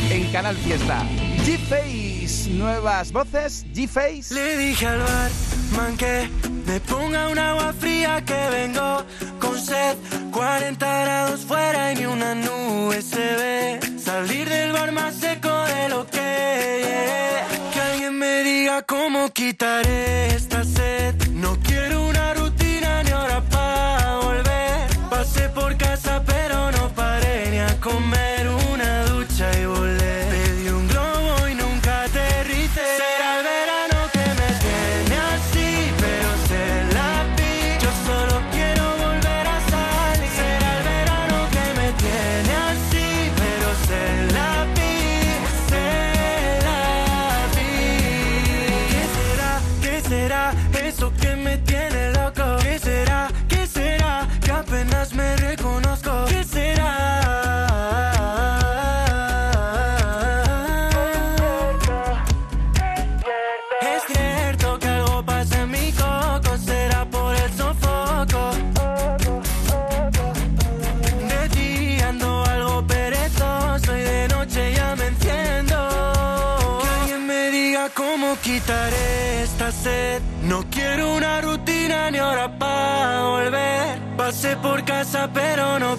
en 0.09 0.31
Canal 0.31 0.55
Fiesta. 0.55 1.03
G-Face, 1.45 2.49
nuevas 2.51 3.11
voces, 3.11 3.65
G-Face. 3.73 4.33
Le 4.33 4.57
dije 4.57 4.87
al 4.87 4.99
barman 4.99 5.97
que 5.97 6.29
me 6.65 6.79
ponga 6.79 7.27
un 7.27 7.37
agua 7.37 7.73
fría 7.77 8.23
que 8.25 8.49
vengo 8.49 9.03
con 9.39 9.59
sed. 9.59 9.97
40 10.31 11.01
grados 11.01 11.41
fuera 11.41 11.91
y 11.91 11.95
ni 11.95 12.05
una 12.05 12.33
nube 12.33 13.01
se 13.01 13.17
ve. 13.17 13.79
Salir 13.99 14.47
del 14.47 14.71
bar 14.71 14.91
más 14.91 15.15
seco 15.15 15.49
de 15.65 15.89
lo 15.89 16.07
que 16.07 16.81
yeah. 16.83 17.71
Que 17.73 17.79
alguien 17.79 18.17
me 18.17 18.43
diga 18.43 18.81
cómo 18.83 19.29
quitaré 19.31 20.24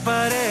pero 0.07 0.46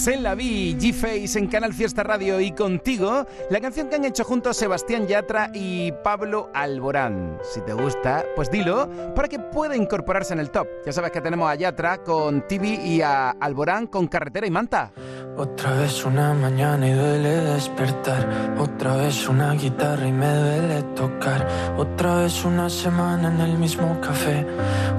Se 0.00 0.16
la 0.16 0.34
vi, 0.34 0.74
G-Face 0.76 1.38
en 1.38 1.46
Canal 1.46 1.74
Fiesta 1.74 2.02
Radio 2.02 2.40
y 2.40 2.52
contigo, 2.52 3.26
la 3.50 3.60
canción 3.60 3.90
que 3.90 3.96
han 3.96 4.04
hecho 4.06 4.24
juntos 4.24 4.56
Sebastián 4.56 5.06
Yatra 5.06 5.50
y 5.52 5.92
Pablo 5.92 6.48
Alborán. 6.54 7.36
Si 7.42 7.60
te 7.60 7.74
gusta, 7.74 8.24
pues 8.34 8.50
dilo 8.50 8.88
para 9.14 9.28
que 9.28 9.38
pueda 9.38 9.76
incorporarse 9.76 10.32
en 10.32 10.40
el 10.40 10.50
top. 10.50 10.66
Ya 10.86 10.92
sabes 10.92 11.10
que 11.10 11.20
tenemos 11.20 11.50
a 11.50 11.54
Yatra 11.54 11.98
con 11.98 12.48
TV 12.48 12.80
y 12.82 13.02
a 13.02 13.28
Alborán 13.28 13.88
con 13.88 14.06
Carretera 14.06 14.46
y 14.46 14.50
Manta. 14.50 14.90
Otra 15.36 15.72
vez 15.74 16.04
una 16.04 16.34
mañana 16.34 16.88
y 16.88 16.92
duele 16.92 17.30
despertar. 17.52 18.56
Otra 18.58 18.96
vez 18.96 19.28
una 19.28 19.54
guitarra 19.54 20.06
y 20.06 20.12
me 20.12 20.34
duele 20.34 20.82
tocar. 20.94 21.46
Otra 21.78 22.16
vez 22.16 22.44
una 22.44 22.68
semana 22.68 23.28
en 23.28 23.40
el 23.40 23.58
mismo 23.58 24.00
café. 24.00 24.46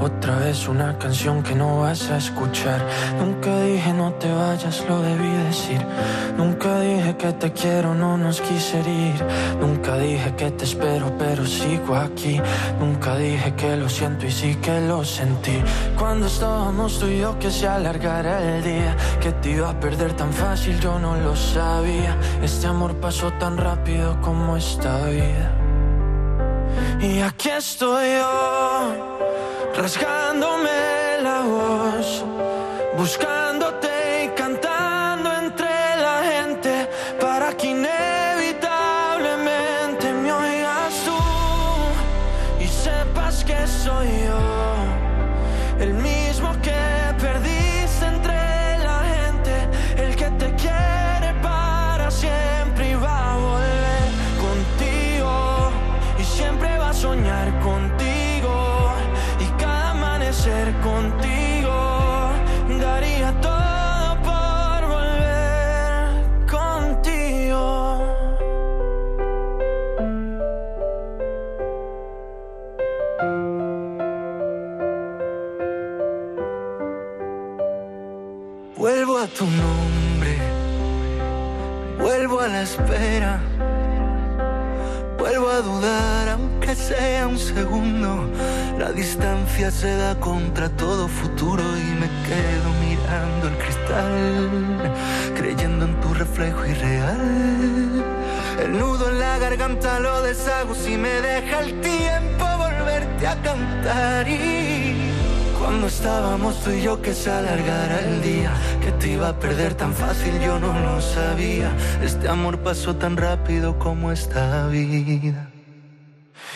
Otra 0.02 0.38
vez 0.40 0.68
una 0.68 0.98
canción 0.98 1.44
que 1.44 1.54
no 1.54 1.82
vas 1.82 2.10
a 2.10 2.18
escuchar. 2.18 2.84
Nunca 3.20 3.62
dije 3.62 3.94
no 3.94 4.14
te 4.14 4.32
vayas, 4.32 4.84
debí 5.02 5.32
decir. 5.46 5.82
Nunca 6.38 6.80
dije 6.80 7.16
que 7.18 7.34
te 7.34 7.52
quiero, 7.52 7.94
no 7.94 8.18
nos 8.18 8.42
quise 8.42 8.80
ir. 8.80 9.24
Nunca 9.60 9.98
dije 9.98 10.36
que 10.36 10.52
te 10.52 10.66
espero, 10.66 11.14
pero 11.18 11.46
sigo 11.46 11.96
aquí. 11.96 12.42
Nunca 12.80 13.16
dije 13.16 13.54
que 13.56 13.78
lo 13.78 13.88
siento 13.88 14.26
y 14.26 14.32
sí 14.32 14.56
que 14.56 14.82
lo 14.82 15.04
sentí. 15.04 15.58
Cuando 15.98 16.28
estábamos 16.28 17.00
tú 17.00 17.08
y 17.08 17.20
yo 17.20 17.38
que 17.40 17.52
se 17.52 17.68
alargara 17.68 18.42
el 18.42 18.64
día. 18.64 18.96
Que 19.22 19.32
te 19.34 19.52
iba 19.52 19.70
a 19.70 19.80
perder 19.80 20.14
tan 20.14 20.34
fácil, 20.34 20.80
yo 20.80 20.98
no 21.00 21.16
lo 21.16 21.36
sabía. 21.36 22.18
Este 22.42 22.68
amor 22.68 22.96
pasó 22.96 23.32
tan 23.34 23.58
rápido 23.58 24.20
como 24.22 24.58
esta 24.58 25.06
vida. 25.06 25.52
Y 27.02 27.20
aquí 27.22 27.50
estoy 27.50 28.14
yo, 28.14 28.94
rasgándome 29.76 30.70
la 31.24 31.42
voz, 31.42 32.24
buscándote 32.98 33.81
tu 79.38 79.46
nombre, 79.46 80.38
vuelvo 82.00 82.40
a 82.42 82.48
la 82.48 82.62
espera, 82.64 83.40
vuelvo 85.18 85.50
a 85.50 85.62
dudar 85.62 86.30
aunque 86.30 86.76
sea 86.76 87.28
un 87.28 87.38
segundo. 87.38 88.30
La 88.78 88.92
distancia 88.92 89.70
se 89.72 89.96
da 89.96 90.20
contra 90.20 90.70
todo 90.70 91.08
futuro 91.08 91.64
y 91.64 91.94
me 92.02 92.10
quedo 92.28 92.70
mirando 92.80 93.48
el 93.48 93.58
cristal, 93.58 94.94
creyendo 95.36 95.86
en 95.86 96.00
tu 96.02 96.14
reflejo 96.14 96.66
irreal. 96.66 98.04
El 98.64 98.78
nudo 98.78 99.10
en 99.10 99.20
la 99.20 99.38
garganta 99.38 100.00
lo 100.00 100.22
deshago 100.22 100.76
si 100.76 100.98
me 100.98 101.22
deja 101.22 101.60
el 101.60 101.80
tiempo 101.82 102.46
volverte 102.58 103.28
a 103.28 103.36
cantar 103.42 104.28
y 104.28 105.12
cuando 105.62 105.88
estábamos 105.88 106.60
tú 106.64 106.72
y 106.72 106.82
yo 106.82 107.02
que 107.02 107.14
se 107.14 107.30
alargara 107.30 108.00
el 108.00 108.22
día, 108.22 108.52
te 109.00 109.10
iba 109.10 109.30
a 109.30 109.40
perder 109.40 109.74
tan 109.76 109.94
fácil, 109.94 110.40
yo 110.40 110.60
no 110.60 110.78
lo 110.80 111.02
sabía. 111.02 111.72
Este 112.04 112.28
amor 112.28 112.60
pasó 112.60 112.96
tan 112.96 113.18
rápido 113.18 113.78
como 113.80 114.12
esta 114.12 114.68
vida. 114.68 115.50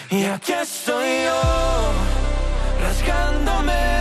Y 0.09 0.23
aquí 0.25 0.53
estoy 0.53 1.25
yo, 1.25 1.91
rasgándome 2.81 3.94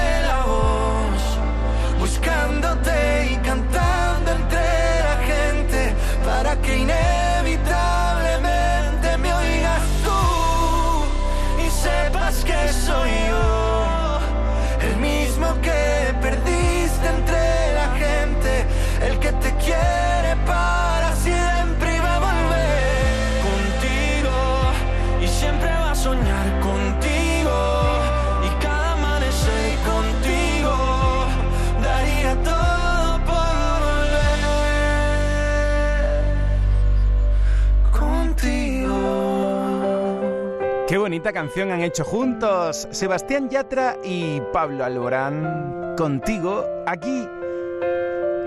bonita 41.25 41.41
canción 41.41 41.73
han 41.73 41.81
hecho 41.81 42.05
juntos 42.05 42.87
Sebastián 42.91 43.49
Yatra 43.49 43.97
y 44.05 44.43
Pablo 44.53 44.85
Alborán. 44.85 45.95
Contigo, 45.97 46.67
aquí. 46.87 47.27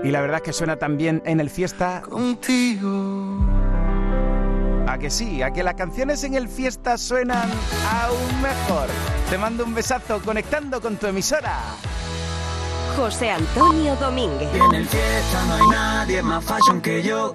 Y 0.04 0.10
la 0.12 0.20
verdad 0.20 0.36
es 0.36 0.42
que 0.42 0.52
suena 0.52 0.76
también 0.76 1.20
en 1.24 1.40
el 1.40 1.50
fiesta. 1.50 2.02
Contigo. 2.02 3.36
A 4.86 4.96
que 4.96 5.10
sí, 5.10 5.42
a 5.42 5.50
que 5.50 5.64
las 5.64 5.74
canciones 5.74 6.22
en 6.22 6.34
el 6.34 6.48
fiesta 6.48 6.96
suenan 6.96 7.50
aún 7.90 8.42
mejor. 8.42 8.86
Te 9.28 9.36
mando 9.38 9.64
un 9.64 9.74
besazo 9.74 10.20
conectando 10.24 10.80
con 10.80 10.96
tu 10.98 11.08
emisora. 11.08 11.58
José 12.96 13.32
Antonio 13.32 13.96
Domínguez. 13.96 14.54
En 14.54 14.74
el 14.76 14.86
fiesta 14.86 15.44
no 15.48 15.54
hay 15.54 15.66
nadie 15.72 16.22
más 16.22 16.44
fashion 16.44 16.80
que 16.80 17.02
yo. 17.02 17.34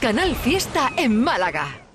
Canal 0.00 0.34
Fiesta 0.34 0.92
en 0.96 1.22
Málaga. 1.22 1.85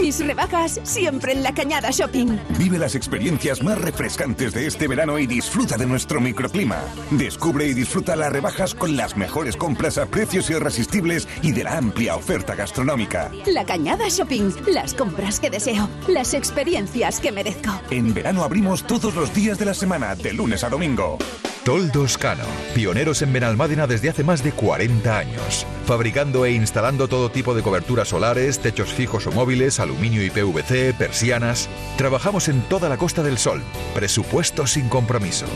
Mis 0.00 0.24
rebajas 0.24 0.80
siempre 0.84 1.32
en 1.32 1.42
la 1.42 1.52
Cañada 1.52 1.90
Shopping. 1.90 2.38
Vive 2.58 2.78
las 2.78 2.94
experiencias 2.94 3.62
más 3.62 3.78
refrescantes 3.80 4.52
de 4.52 4.66
este 4.66 4.88
verano 4.88 5.18
y 5.18 5.26
disfruta 5.26 5.76
de 5.76 5.86
nuestro 5.86 6.20
microclima. 6.20 6.82
Descubre 7.10 7.66
y 7.66 7.74
disfruta 7.74 8.16
las 8.16 8.32
rebajas 8.32 8.74
con 8.74 8.96
las 8.96 9.16
mejores 9.16 9.56
compras 9.56 9.98
a 9.98 10.06
precios 10.06 10.50
irresistibles 10.50 11.26
y 11.42 11.52
de 11.52 11.64
la 11.64 11.78
amplia 11.78 12.16
oferta 12.16 12.54
gastronómica. 12.54 13.30
La 13.46 13.64
Cañada 13.64 14.08
Shopping. 14.08 14.52
Las 14.66 14.94
compras 14.94 15.40
que 15.40 15.50
deseo. 15.50 15.88
Las 16.08 16.34
experiencias 16.34 17.20
que 17.20 17.32
merezco. 17.32 17.80
En 17.90 18.14
verano 18.14 18.44
abrimos 18.44 18.86
todos 18.86 19.14
los 19.14 19.34
días 19.34 19.58
de 19.58 19.64
la 19.66 19.74
semana, 19.74 20.14
de 20.14 20.32
lunes 20.32 20.64
a 20.64 20.68
domingo. 20.68 21.18
Toldos 21.66 22.16
Cano, 22.16 22.44
pioneros 22.76 23.22
en 23.22 23.32
Benalmádena 23.32 23.88
desde 23.88 24.08
hace 24.08 24.22
más 24.22 24.44
de 24.44 24.52
40 24.52 25.18
años, 25.18 25.66
fabricando 25.86 26.44
e 26.44 26.52
instalando 26.52 27.08
todo 27.08 27.30
tipo 27.30 27.54
de 27.54 27.62
coberturas 27.62 28.08
solares, 28.08 28.58
techos 28.58 28.92
fijos 28.92 29.26
o 29.26 29.32
móviles, 29.32 29.80
aluminio 29.80 30.22
y 30.24 30.30
PVC, 30.30 30.92
persianas. 30.92 31.70
Trabajamos 31.96 32.48
en 32.48 32.60
toda 32.62 32.88
la 32.88 32.98
Costa 32.98 33.22
del 33.22 33.38
Sol. 33.38 33.62
Presupuesto 33.94 34.66
sin 34.66 34.88
compromiso. 34.88 35.46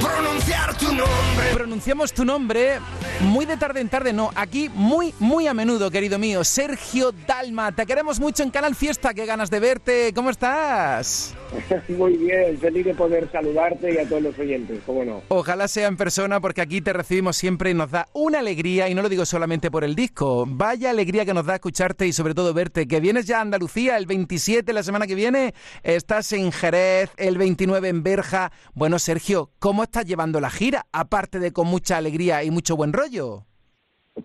Pronunciar 0.00 0.76
tu 0.76 0.86
nombre. 0.86 1.52
Pronunciamos 1.54 2.12
tu 2.12 2.24
nombre 2.24 2.78
muy 3.20 3.46
de 3.46 3.56
tarde 3.56 3.80
en 3.80 3.88
tarde, 3.88 4.12
no, 4.12 4.30
aquí 4.36 4.70
muy, 4.72 5.12
muy 5.18 5.48
a 5.48 5.54
menudo, 5.54 5.90
querido 5.90 6.18
mío. 6.18 6.44
Sergio 6.44 7.12
Dalma, 7.26 7.72
te 7.72 7.84
queremos 7.84 8.20
mucho 8.20 8.44
en 8.44 8.50
Canal 8.50 8.76
Fiesta, 8.76 9.12
qué 9.12 9.26
ganas 9.26 9.50
de 9.50 9.58
verte. 9.58 10.12
¿Cómo 10.14 10.30
estás? 10.30 11.34
Muy 11.88 12.16
bien, 12.18 12.58
feliz 12.58 12.84
de 12.84 12.94
poder 12.94 13.30
saludarte 13.32 13.94
y 13.94 13.98
a 13.98 14.06
todos 14.06 14.22
los 14.22 14.38
oyentes, 14.38 14.80
¿cómo 14.84 15.04
no? 15.04 15.22
Ojalá 15.28 15.66
sea 15.66 15.88
en 15.88 15.96
persona 15.96 16.40
porque 16.40 16.60
aquí 16.60 16.82
te 16.82 16.92
recibimos 16.92 17.36
siempre 17.36 17.70
y 17.70 17.74
nos 17.74 17.90
da 17.90 18.06
una 18.12 18.40
alegría 18.40 18.88
y 18.88 18.94
no 18.94 19.00
lo 19.00 19.08
digo 19.08 19.24
solamente 19.24 19.70
por 19.70 19.82
el 19.82 19.94
disco. 19.94 20.44
Vaya 20.46 20.90
alegría 20.90 21.24
que 21.24 21.32
nos 21.32 21.46
da 21.46 21.54
escucharte 21.54 22.06
y 22.06 22.12
sobre 22.12 22.34
todo 22.34 22.52
verte. 22.52 22.86
Que 22.86 23.00
vienes 23.00 23.26
ya 23.26 23.38
a 23.38 23.40
Andalucía 23.40 23.96
el 23.96 24.06
27 24.06 24.72
la 24.72 24.82
semana 24.82 25.06
que 25.06 25.14
viene, 25.14 25.54
estás 25.82 26.32
en 26.32 26.52
Jerez, 26.52 27.10
el 27.16 27.38
29 27.38 27.88
en 27.88 28.02
Berja. 28.02 28.52
Bueno, 28.74 28.98
Sergio, 28.98 29.50
¿cómo 29.58 29.82
estás 29.88 30.06
llevando 30.06 30.38
la 30.38 30.50
gira? 30.50 30.84
Aparte 30.92 31.38
de 31.38 31.52
con 31.52 31.66
mucha 31.66 31.96
alegría 31.96 32.44
y 32.44 32.50
mucho 32.50 32.76
buen 32.76 32.92
rollo. 32.92 33.44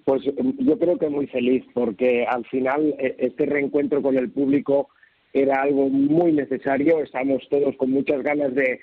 Pues 0.06 0.23
yo 0.23 0.78
creo 0.78 0.97
que 0.97 1.10
muy 1.10 1.28
feliz 1.28 1.63
porque 1.73 2.26
al 2.26 2.45
final 2.45 2.95
e, 2.99 3.15
este 3.19 3.45
reencuentro 3.45 4.02
con 4.02 4.17
el 4.17 4.30
público 4.30 4.89
era 5.32 5.62
algo 5.62 5.88
muy 5.89 6.34
necesario. 6.34 7.02
Estamos 7.02 7.41
todos 7.49 7.76
con 7.78 7.91
muchas 7.91 8.21
ganas 8.23 8.54
de, 8.54 8.80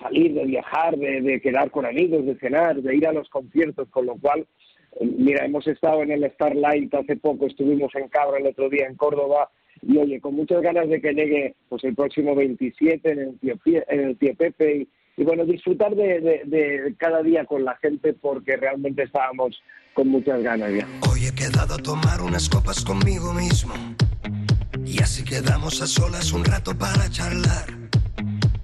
salir, 0.00 0.34
de 0.34 0.44
viajar, 0.44 0.96
de, 0.96 1.40
quedar 1.40 1.70
con 1.70 1.86
amigos, 1.86 2.26
de 2.26 2.36
cenar, 2.36 2.82
de 2.82 2.96
ir 2.96 3.06
a 3.06 3.12
los 3.12 3.28
conciertos, 3.28 3.88
con 3.90 4.06
lo 4.06 4.16
cual, 4.16 4.46
mira, 5.00 5.44
hemos 5.44 5.66
estado 5.68 6.02
en 6.02 6.10
el 6.10 6.30
Starlight 6.32 6.92
hace 6.94 7.16
poco, 7.16 7.46
estuvimos 7.46 7.94
en 7.94 8.08
Cabra 8.08 8.38
el 8.38 8.46
otro 8.46 8.68
día 8.68 8.86
en 8.86 8.96
Córdoba 8.96 9.50
y 9.82 9.96
oye, 9.98 10.20
con 10.20 10.34
muchas 10.34 10.60
ganas 10.62 10.88
de 10.88 11.00
que 11.00 11.12
llegue 11.12 11.54
pues 11.68 11.84
el 11.84 11.94
próximo 11.94 12.34
27 12.34 13.10
en 13.12 13.18
el 13.20 13.38
Tío, 13.38 13.82
en 13.88 14.00
el 14.00 14.16
tío 14.16 14.34
Pepe 14.34 14.88
y, 15.16 15.24
bueno, 15.24 15.44
disfrutar 15.44 15.94
de, 15.94 16.42
de, 16.44 16.94
cada 16.98 17.22
día 17.22 17.44
con 17.46 17.64
la 17.64 17.76
gente 17.76 18.12
porque 18.12 18.56
realmente 18.56 19.02
estábamos 19.02 19.60
con 19.94 20.08
muchas 20.08 20.42
ganas 20.42 20.72
ya. 20.72 20.86
Hoy 21.10 21.26
he 21.26 21.34
quedado 21.34 21.74
a 21.74 21.78
tomar 21.78 22.20
unas 22.20 22.48
copas 22.48 22.84
conmigo 22.84 23.32
mismo 23.32 23.72
y 24.84 25.02
así 25.02 25.24
quedamos 25.24 25.80
a 25.82 25.86
solas 25.86 26.32
un 26.32 26.44
rato 26.44 26.76
para 26.76 27.08
charlar. 27.10 27.66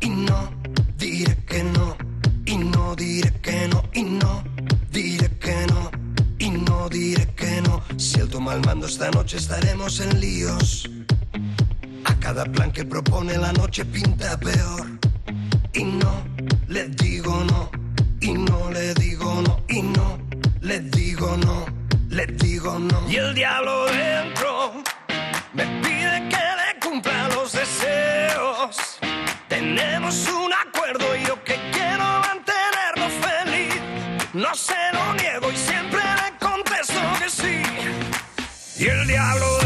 Y 0.01 0.09
no 0.11 0.51
diré 0.99 1.37
que 1.47 1.63
no, 1.65 1.97
y 2.45 2.57
no 2.57 2.95
diré 2.97 3.33
que 3.41 3.69
no, 3.69 3.83
y 3.93 4.03
no 4.03 4.45
diré 4.91 5.29
que 5.39 5.67
no, 5.69 5.91
y 6.39 6.51
no 6.51 6.89
diré 6.89 7.27
que 7.35 7.61
no. 7.63 7.83
Si 7.97 8.21
él 8.21 8.29
toma 8.29 8.55
el 8.55 8.61
mando 8.61 8.87
esta 8.87 9.11
noche 9.11 9.39
estaremos 9.39 10.01
en 10.01 10.21
líos. 10.21 10.91
A 12.05 12.15
cada 12.21 12.45
plan 12.45 12.71
que 12.71 12.85
propone 12.85 13.37
la 13.39 13.53
noche 13.53 13.85
pinta 13.85 14.39
peor. 14.39 15.12
Y 15.75 15.85
no 15.85 16.23
le 16.69 16.89
digo 16.89 17.45
no, 17.45 17.71
y 18.21 18.33
no 18.33 18.71
le 18.71 18.93
digo 18.95 19.41
no, 19.41 19.65
y 19.69 19.81
no 19.81 20.19
le 20.61 20.81
digo 20.81 21.35
no, 21.39 21.65
le 22.11 22.27
digo 22.27 22.79
no. 22.79 23.09
Y 23.09 23.17
el 23.17 23.35
diablo 23.35 23.87
dentro 23.87 24.83
me 25.55 25.65
pide 25.83 26.29
que 26.29 26.45
le 26.61 26.79
cumpla 26.79 27.29
los 27.29 27.53
deseos. 27.53 28.99
Tenemos 29.49 30.29
un 30.29 30.53
acuerdo 30.53 31.17
y 31.17 31.25
yo 31.27 31.43
que 31.43 31.57
quiero 31.73 32.05
mantenerlo 32.21 33.09
feliz. 33.27 33.75
No 34.35 34.55
se 34.55 34.77
lo 34.93 35.15
niego 35.15 35.51
y 35.51 35.57
siempre 35.57 36.01
le 36.01 36.39
contesto 36.39 37.01
que 37.19 37.31
sí. 37.31 37.63
Y 38.79 38.89
el 38.89 39.07
diablo 39.07 39.62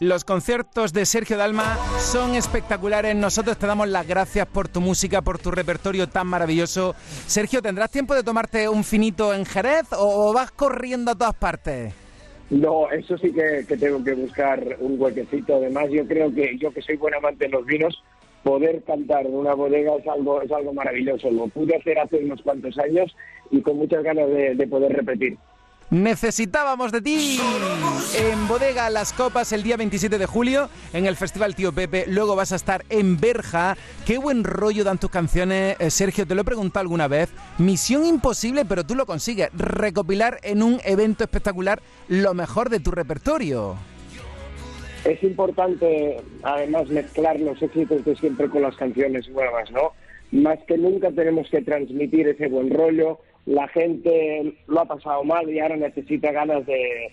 Los 0.00 0.24
conciertos 0.24 0.94
de 0.94 1.04
Sergio 1.04 1.36
Dalma 1.36 1.76
son 1.98 2.34
espectaculares. 2.34 3.14
Nosotros 3.14 3.58
te 3.58 3.66
damos 3.66 3.86
las 3.86 4.08
gracias 4.08 4.46
por 4.46 4.66
tu 4.66 4.80
música, 4.80 5.20
por 5.20 5.38
tu 5.38 5.50
repertorio 5.50 6.08
tan 6.08 6.26
maravilloso. 6.26 6.94
Sergio, 7.26 7.60
¿tendrás 7.60 7.90
tiempo 7.90 8.14
de 8.14 8.22
tomarte 8.22 8.66
un 8.70 8.82
finito 8.82 9.34
en 9.34 9.44
Jerez 9.44 9.88
o 9.92 10.32
vas 10.32 10.52
corriendo 10.52 11.10
a 11.10 11.14
todas 11.14 11.34
partes? 11.34 11.92
No, 12.48 12.90
eso 12.90 13.18
sí 13.18 13.30
que, 13.30 13.76
tengo 13.76 14.02
que 14.02 14.14
buscar 14.14 14.78
un 14.80 14.98
huequecito. 14.98 15.56
Además, 15.56 15.90
yo 15.90 16.06
creo 16.06 16.34
que 16.34 16.56
yo 16.56 16.72
que 16.72 16.80
soy 16.80 16.96
buen 16.96 17.12
amante 17.12 17.44
de 17.44 17.50
los 17.50 17.66
vinos, 17.66 18.02
poder 18.42 18.82
cantar 18.84 19.26
en 19.26 19.34
una 19.34 19.52
bodega 19.52 19.96
es 19.96 20.08
algo, 20.08 20.40
es 20.40 20.50
algo 20.50 20.72
maravilloso. 20.72 21.30
Lo 21.30 21.46
pude 21.48 21.76
hacer 21.76 21.98
hace 21.98 22.24
unos 22.24 22.40
cuantos 22.40 22.78
años 22.78 23.14
y 23.50 23.60
con 23.60 23.76
muchas 23.76 24.02
ganas 24.02 24.30
de 24.30 24.66
poder 24.66 24.94
repetir. 24.94 25.36
Necesitábamos 25.90 26.92
de 26.92 27.02
ti. 27.02 27.40
En 28.16 28.46
Bodega 28.46 28.90
Las 28.90 29.12
Copas 29.12 29.52
el 29.52 29.64
día 29.64 29.76
27 29.76 30.18
de 30.18 30.26
julio, 30.26 30.68
en 30.92 31.06
el 31.06 31.16
Festival 31.16 31.56
Tío 31.56 31.72
Pepe. 31.72 32.04
Luego 32.06 32.36
vas 32.36 32.52
a 32.52 32.56
estar 32.56 32.84
en 32.90 33.18
Berja. 33.18 33.76
Qué 34.06 34.16
buen 34.16 34.44
rollo 34.44 34.84
dan 34.84 34.98
tus 34.98 35.10
canciones, 35.10 35.76
eh, 35.80 35.90
Sergio. 35.90 36.28
Te 36.28 36.36
lo 36.36 36.42
he 36.42 36.44
preguntado 36.44 36.82
alguna 36.82 37.08
vez. 37.08 37.30
Misión 37.58 38.06
imposible, 38.06 38.64
pero 38.64 38.86
tú 38.86 38.94
lo 38.94 39.04
consigues. 39.04 39.50
Recopilar 39.52 40.38
en 40.44 40.62
un 40.62 40.80
evento 40.84 41.24
espectacular 41.24 41.82
lo 42.06 42.34
mejor 42.34 42.70
de 42.70 42.78
tu 42.78 42.92
repertorio. 42.92 43.74
Es 45.04 45.20
importante, 45.24 46.22
además, 46.44 46.86
mezclar 46.88 47.40
los 47.40 47.60
éxitos 47.60 48.04
de 48.04 48.14
siempre 48.14 48.48
con 48.48 48.62
las 48.62 48.76
canciones 48.76 49.28
nuevas, 49.28 49.68
¿no? 49.72 49.92
Más 50.32 50.58
que 50.66 50.78
nunca 50.78 51.10
tenemos 51.10 51.48
que 51.50 51.62
transmitir 51.62 52.28
ese 52.28 52.48
buen 52.48 52.70
rollo. 52.70 53.18
La 53.46 53.68
gente 53.68 54.54
lo 54.68 54.80
ha 54.80 54.84
pasado 54.84 55.24
mal 55.24 55.48
y 55.50 55.58
ahora 55.58 55.76
necesita 55.76 56.30
ganas 56.30 56.64
de, 56.66 57.12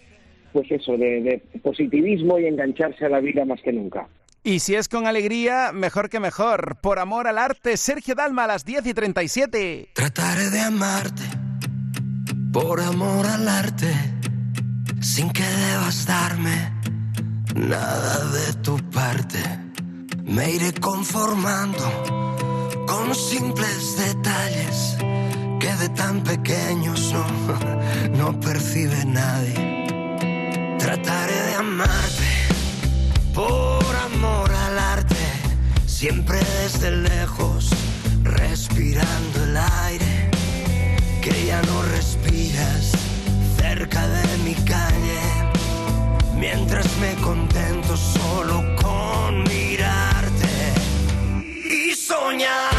pues 0.53 0.69
eso, 0.71 0.97
de, 0.97 1.21
de 1.21 1.59
positivismo 1.61 2.37
y 2.39 2.45
engancharse 2.45 3.05
a 3.05 3.09
la 3.09 3.19
vida 3.19 3.45
más 3.45 3.61
que 3.61 3.73
nunca. 3.73 4.07
Y 4.43 4.59
si 4.59 4.75
es 4.75 4.87
con 4.87 5.07
alegría, 5.07 5.71
mejor 5.73 6.09
que 6.09 6.19
mejor. 6.19 6.77
Por 6.81 6.99
amor 6.99 7.27
al 7.27 7.37
arte, 7.37 7.75
Sergio 7.75 8.15
Dalma 8.15 8.45
a 8.45 8.47
las 8.47 8.63
10 8.63 8.85
y 8.85 8.93
37. 8.93 9.89
Trataré 9.93 10.49
de 10.49 10.61
amarte 10.61 11.23
por 12.53 12.79
amor 12.79 13.25
al 13.25 13.47
arte, 13.47 13.93
sin 15.01 15.29
que 15.31 15.43
debas 15.43 16.05
darme 16.05 16.71
nada 17.55 18.31
de 18.31 18.53
tu 18.63 18.77
parte. 18.89 19.37
Me 20.23 20.51
iré 20.51 20.73
conformando 20.79 21.83
con 22.87 23.13
simples 23.13 23.97
detalles 23.97 24.95
que 25.59 25.73
de 25.75 25.89
tan 25.89 26.23
pequeños 26.23 27.13
no, 27.13 28.31
no 28.31 28.39
percibe 28.39 29.05
nadie. 29.05 29.85
Trataré 30.79 31.39
de 31.49 31.55
amarte 31.55 32.29
por 33.33 33.95
amor 34.11 34.49
al 34.51 34.79
arte, 34.79 35.25
siempre 35.85 36.39
desde 36.61 36.91
lejos, 36.91 37.69
respirando 38.23 39.43
el 39.43 39.57
aire 39.57 40.31
que 41.21 41.45
ya 41.45 41.61
no 41.63 41.81
respiras 41.83 42.93
cerca 43.59 44.07
de 44.07 44.37
mi 44.45 44.55
calle, 44.73 45.21
mientras 46.35 46.87
me 46.97 47.13
contento 47.21 47.97
solo 47.97 48.63
con 48.81 49.43
mirarte 49.43 50.73
y 51.69 51.93
soñarte 51.93 52.76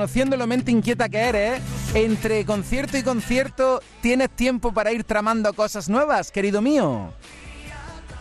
conociendo 0.00 0.38
lo 0.38 0.46
mente 0.46 0.70
inquieta 0.70 1.10
que 1.10 1.18
eres, 1.18 1.60
entre 1.94 2.46
concierto 2.46 2.96
y 2.96 3.02
concierto, 3.02 3.80
¿tienes 4.00 4.30
tiempo 4.30 4.72
para 4.72 4.92
ir 4.92 5.04
tramando 5.04 5.52
cosas 5.52 5.90
nuevas, 5.90 6.32
querido 6.32 6.62
mío? 6.62 7.10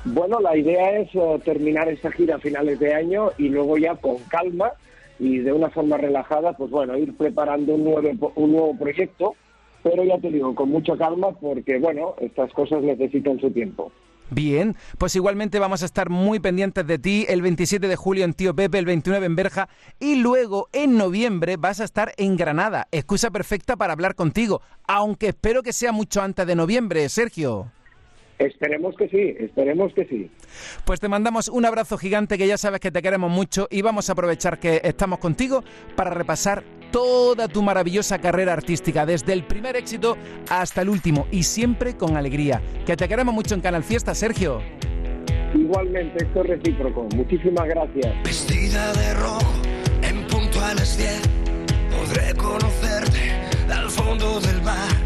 Bueno, 0.03 0.41
la 0.41 0.57
idea 0.57 0.99
es 0.99 1.07
eh, 1.13 1.39
terminar 1.45 1.87
esta 1.87 2.11
gira 2.11 2.35
a 2.35 2.39
finales 2.39 2.81
de 2.81 2.93
año 2.93 3.31
y 3.37 3.47
luego 3.47 3.77
ya 3.77 3.95
con 3.95 4.17
calma 4.27 4.73
y 5.19 5.37
de 5.37 5.53
una 5.53 5.69
forma 5.69 5.95
relajada, 5.95 6.51
pues 6.51 6.69
bueno, 6.69 6.97
ir 6.97 7.15
preparando 7.15 7.75
un 7.75 7.85
nuevo, 7.85 8.33
un 8.35 8.51
nuevo 8.51 8.77
proyecto, 8.77 9.35
pero 9.81 10.03
ya 10.03 10.17
te 10.17 10.31
digo, 10.31 10.53
con 10.55 10.67
mucha 10.67 10.97
calma 10.97 11.31
porque, 11.31 11.79
bueno, 11.79 12.15
estas 12.19 12.51
cosas 12.51 12.81
necesitan 12.81 13.39
su 13.39 13.51
tiempo. 13.51 13.89
Bien, 14.31 14.75
pues 14.99 15.15
igualmente 15.15 15.57
vamos 15.57 15.81
a 15.81 15.85
estar 15.85 16.09
muy 16.09 16.39
pendientes 16.39 16.85
de 16.85 16.99
ti 16.99 17.25
el 17.29 17.41
27 17.41 17.87
de 17.87 17.95
julio 17.95 18.25
en 18.25 18.33
Tío 18.33 18.55
Pepe, 18.55 18.77
el 18.77 18.85
29 18.85 19.25
en 19.25 19.35
Berja 19.35 19.69
y 19.99 20.15
luego 20.15 20.69
en 20.71 20.97
noviembre 20.97 21.57
vas 21.57 21.79
a 21.79 21.83
estar 21.83 22.13
en 22.17 22.37
Granada. 22.37 22.87
Excusa 22.91 23.31
perfecta 23.31 23.75
para 23.75 23.93
hablar 23.93 24.13
contigo, 24.13 24.61
aunque 24.87 25.29
espero 25.29 25.63
que 25.63 25.73
sea 25.73 25.91
mucho 25.91 26.21
antes 26.21 26.45
de 26.45 26.55
noviembre, 26.55 27.09
Sergio. 27.09 27.71
Esperemos 28.37 28.95
que 28.95 29.09
sí, 29.09 29.35
esperemos 29.37 29.93
que 29.93 30.05
sí. 30.05 30.31
Pues 30.85 31.01
te 31.01 31.09
mandamos 31.09 31.49
un 31.49 31.65
abrazo 31.65 31.97
gigante 31.97 32.37
que 32.37 32.47
ya 32.47 32.57
sabes 32.57 32.79
que 32.79 32.89
te 32.89 33.01
queremos 33.01 33.29
mucho 33.29 33.67
y 33.69 33.81
vamos 33.81 34.09
a 34.09 34.13
aprovechar 34.13 34.59
que 34.59 34.79
estamos 34.83 35.19
contigo 35.19 35.63
para 35.95 36.11
repasar 36.11 36.63
toda 36.91 37.47
tu 37.47 37.61
maravillosa 37.61 38.19
carrera 38.19 38.53
artística, 38.53 39.05
desde 39.05 39.33
el 39.33 39.43
primer 39.43 39.75
éxito 39.75 40.17
hasta 40.49 40.81
el 40.81 40.89
último 40.89 41.27
y 41.31 41.43
siempre 41.43 41.95
con 41.95 42.17
alegría. 42.17 42.61
Que 42.85 42.95
te 42.95 43.07
queremos 43.07 43.33
mucho 43.33 43.55
en 43.55 43.61
Canal 43.61 43.83
Fiesta, 43.83 44.13
Sergio. 44.15 44.61
Igualmente, 45.53 46.25
esto 46.25 46.41
es 46.41 46.47
recíproco. 46.47 47.07
Muchísimas 47.15 47.67
gracias. 47.67 48.23
Vestida 48.23 48.93
de 48.93 49.13
rojo 49.15 49.53
en 50.03 50.27
punto 50.27 50.63
a 50.63 50.73
las 50.73 50.97
10 50.97 51.39
Podré 51.99 52.33
conocerte 52.35 53.31
al 53.71 53.89
fondo 53.89 54.39
del 54.39 54.61
bar 54.61 54.98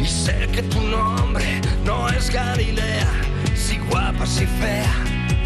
y 0.00 0.06
sé 0.06 0.48
que 0.52 0.62
tu 0.64 0.80
nombre 0.82 1.60
no 1.82 2.08
es 2.10 2.30
Galilea, 2.30 3.10
si 3.54 3.78
guapa, 3.78 4.26
si 4.26 4.44
fea, 4.44 4.94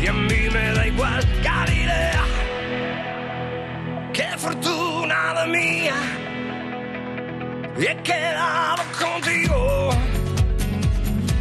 y 0.03 0.07
a 0.09 0.13
mí 0.13 0.49
me 0.53 0.73
da 0.73 0.87
igual 0.87 1.23
Galilea. 1.45 2.25
Qué 4.13 4.29
fortuna 4.37 5.35
la 5.35 5.47
mía, 5.47 5.95
y 7.79 7.87
he 7.87 7.97
quedado 8.03 8.83
contigo, 8.99 9.91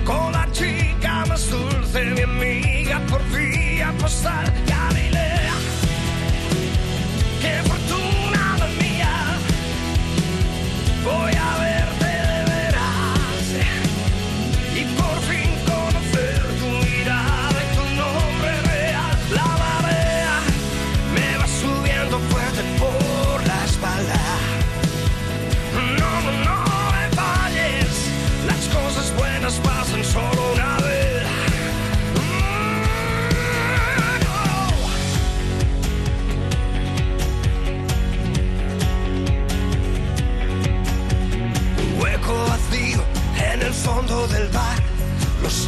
con 0.06 0.32
la 0.32 0.48
chica 0.52 1.26
más 1.28 1.50
dulce, 1.50 2.06
mi 2.06 2.22
amiga 2.22 3.00
por 3.10 3.24
vía 3.32 3.92
postal 4.00 4.46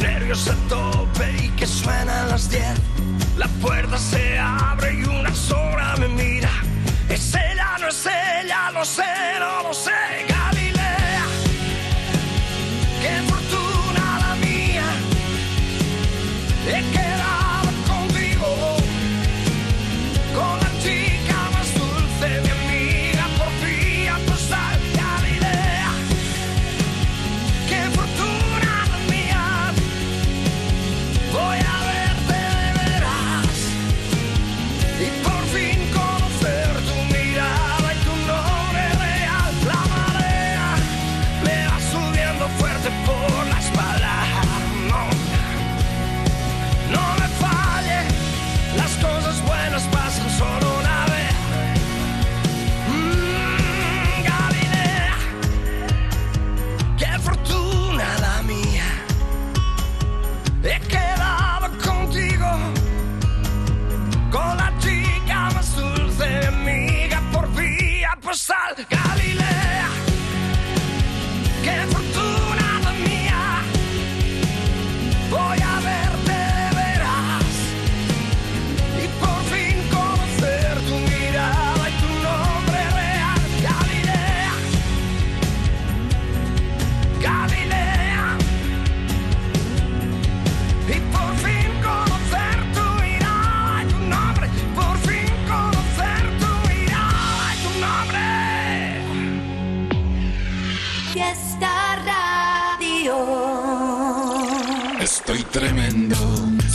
nervios 0.04 0.48
a 0.48 0.54
tope 0.68 1.26
y 1.42 1.48
que 1.56 1.66
suenan 1.66 2.28
las 2.28 2.50
10. 2.50 2.64
La 3.38 3.48
puerta 3.62 3.96
se 3.96 4.38
abre 4.38 4.94
y 4.94 5.04
una 5.04 5.34
sombra 5.34 5.96
me 5.96 6.08
mira. 6.08 6.53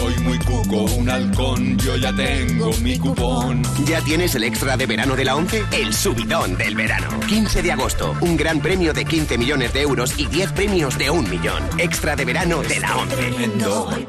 Soy 0.00 0.18
muy 0.20 0.38
cuco, 0.38 0.84
un 0.96 1.10
halcón, 1.10 1.76
yo 1.76 1.94
ya 1.96 2.10
tengo 2.14 2.70
mi 2.82 2.98
cupón. 2.98 3.62
¿Ya 3.84 4.00
tienes 4.00 4.34
el 4.34 4.44
extra 4.44 4.74
de 4.78 4.86
verano 4.86 5.14
de 5.14 5.26
la 5.26 5.36
11? 5.36 5.64
El 5.72 5.92
subidón 5.92 6.56
del 6.56 6.74
verano. 6.74 7.20
15 7.28 7.60
de 7.60 7.72
agosto, 7.72 8.16
un 8.22 8.34
gran 8.34 8.60
premio 8.60 8.94
de 8.94 9.04
15 9.04 9.36
millones 9.36 9.74
de 9.74 9.82
euros 9.82 10.18
y 10.18 10.24
10 10.24 10.52
premios 10.52 10.96
de 10.96 11.10
un 11.10 11.28
millón. 11.28 11.62
Extra 11.76 12.16
de 12.16 12.24
verano 12.24 12.62
de 12.62 12.80
la 12.80 12.96
11. 12.96 13.14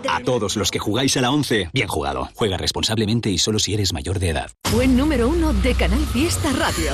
A 0.09 0.21
todos 0.21 0.55
los 0.55 0.71
que 0.71 0.79
jugáis 0.79 1.17
a 1.17 1.21
la 1.21 1.31
11, 1.31 1.71
bien 1.73 1.89
jugado. 1.89 2.29
Juega 2.35 2.55
responsablemente 2.55 3.29
y 3.29 3.37
solo 3.37 3.59
si 3.59 3.73
eres 3.73 3.91
mayor 3.91 4.19
de 4.19 4.29
edad. 4.29 4.49
Buen 4.71 4.95
número 4.95 5.27
uno 5.27 5.51
de 5.51 5.73
Canal 5.73 6.05
Fiesta 6.13 6.53
Radio. 6.53 6.93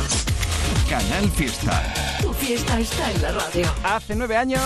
Canal 0.89 1.29
Fiesta. 1.31 1.83
Tu 2.21 2.33
fiesta 2.33 2.79
está 2.79 3.11
en 3.11 3.21
la 3.21 3.31
radio. 3.31 3.73
Hace 3.83 4.15
nueve 4.15 4.37
años, 4.37 4.61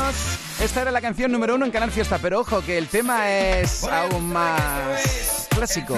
esta 0.61 0.83
era 0.83 0.91
la 0.91 1.01
canción 1.01 1.31
número 1.31 1.55
uno 1.55 1.65
en 1.65 1.71
Canal 1.71 1.91
Fiesta, 1.91 2.19
pero 2.21 2.41
ojo 2.41 2.61
que 2.61 2.77
el 2.77 2.87
tema 2.87 3.31
es 3.31 3.83
aún 3.83 4.31
más 4.31 5.47
clásico. 5.49 5.95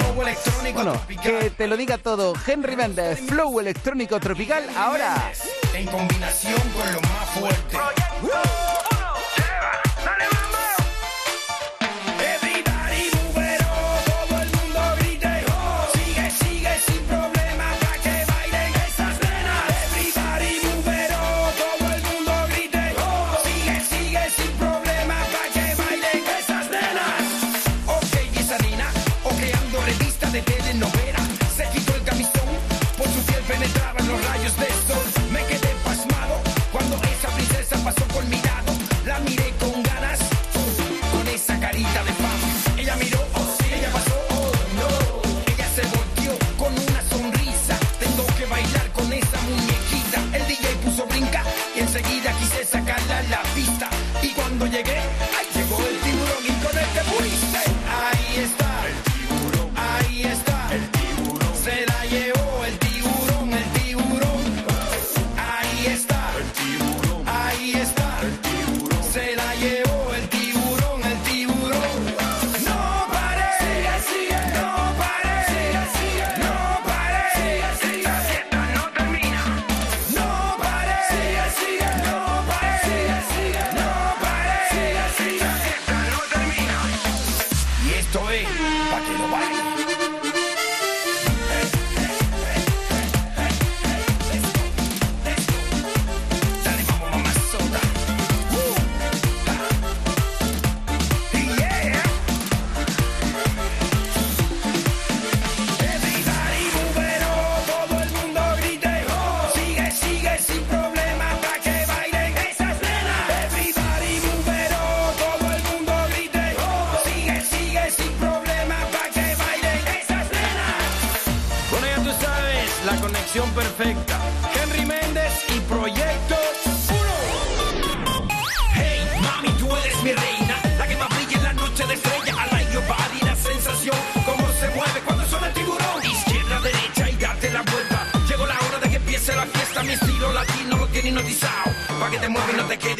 Bueno, 0.73 0.93
que 1.21 1.49
te 1.49 1.67
lo 1.67 1.75
diga 1.75 1.97
todo. 1.97 2.33
Henry 2.47 2.75
Méndez, 2.75 3.19
flow 3.27 3.59
electrónico 3.59 4.19
tropical, 4.19 4.63
ahora. 4.77 5.31
En 5.73 5.85
combinación 5.87 6.61
con 6.71 6.93
lo 6.93 7.01
más 7.01 7.29
fuerte. 7.29 7.77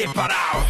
Y 0.04 0.63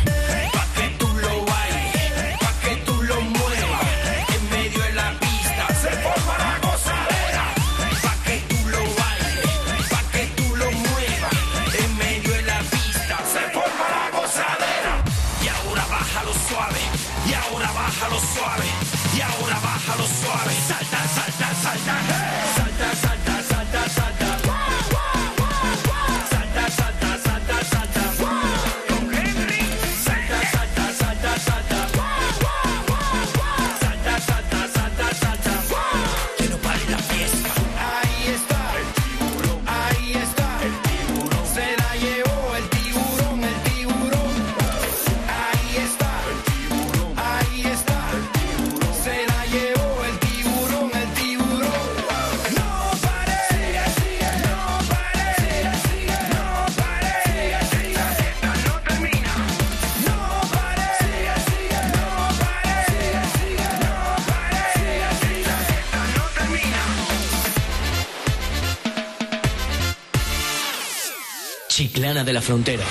la 72.33 72.41
Frontera. 72.41 72.83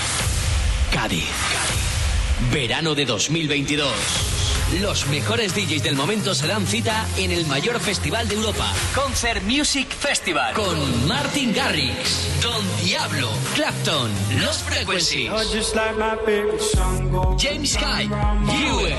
Cádiz. 0.92 1.24
Verano 2.52 2.94
de 2.94 3.04
2022. 3.04 4.41
Los 4.80 5.06
mejores 5.08 5.54
DJs 5.54 5.82
del 5.82 5.96
momento 5.96 6.34
se 6.34 6.46
dan 6.46 6.66
cita 6.66 7.06
en 7.18 7.30
el 7.30 7.44
mayor 7.46 7.78
festival 7.78 8.26
de 8.26 8.36
Europa, 8.36 8.72
Concert 8.94 9.42
Music 9.42 9.86
Festival, 9.88 10.54
con 10.54 11.06
Martin 11.06 11.52
Garrix, 11.52 12.40
Don 12.40 12.64
Diablo, 12.82 13.28
Clapton, 13.54 14.10
Los 14.40 14.62
Frequencies, 14.62 15.30
James 17.38 17.76
Hype, 17.76 18.14
Ewer. 18.66 18.96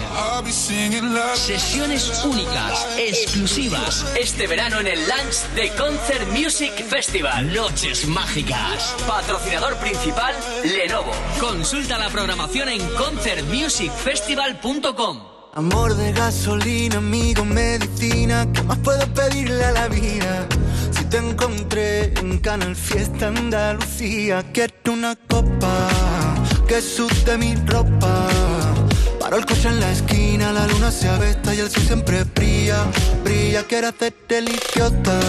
Sesiones 1.35 2.23
únicas, 2.23 2.87
exclusivas, 2.99 4.05
este 4.15 4.45
verano 4.45 4.79
en 4.79 4.85
el 4.87 4.99
lunch 4.99 5.47
de 5.55 5.69
Concert 5.69 6.27
Music 6.31 6.71
Festival. 6.87 7.51
Noches 7.51 8.07
mágicas. 8.07 8.93
Patrocinador 9.07 9.75
principal, 9.77 10.35
Lenovo. 10.63 11.13
Consulta 11.39 11.97
la 11.97 12.09
programación 12.09 12.69
en 12.69 12.87
concertmusicfestival.com. 12.95 15.32
Amor 15.55 15.95
de 15.95 16.11
gasolina, 16.13 16.97
amigo, 16.97 17.45
medicina. 17.45 18.47
¿Qué 18.51 18.63
más 18.63 18.79
puedo 18.79 19.05
pedirle 19.13 19.63
a 19.63 19.71
la 19.71 19.87
vida? 19.87 20.47
Si 20.89 21.05
te 21.05 21.17
encontré 21.17 22.11
en 22.19 22.39
Canal 22.39 22.75
Fiesta 22.75 23.27
Andalucía, 23.27 24.43
quiero 24.51 24.73
una 24.93 25.15
copa 25.15 25.89
que 26.67 26.81
sude 26.81 27.37
mi 27.37 27.53
ropa. 27.67 28.27
Paro 29.19 29.37
el 29.37 29.45
coche 29.45 29.67
en 29.67 29.79
la 29.79 29.91
esquina, 29.91 30.51
la 30.51 30.65
luna 30.65 30.89
se 30.89 31.07
avesta 31.07 31.53
y 31.53 31.59
el 31.59 31.69
sol 31.69 31.83
siempre 31.83 32.23
brilla, 32.23 32.85
brilla. 33.23 33.61
Quiero 33.61 33.89
hacerte 33.89 34.39
idiota, 34.39 35.19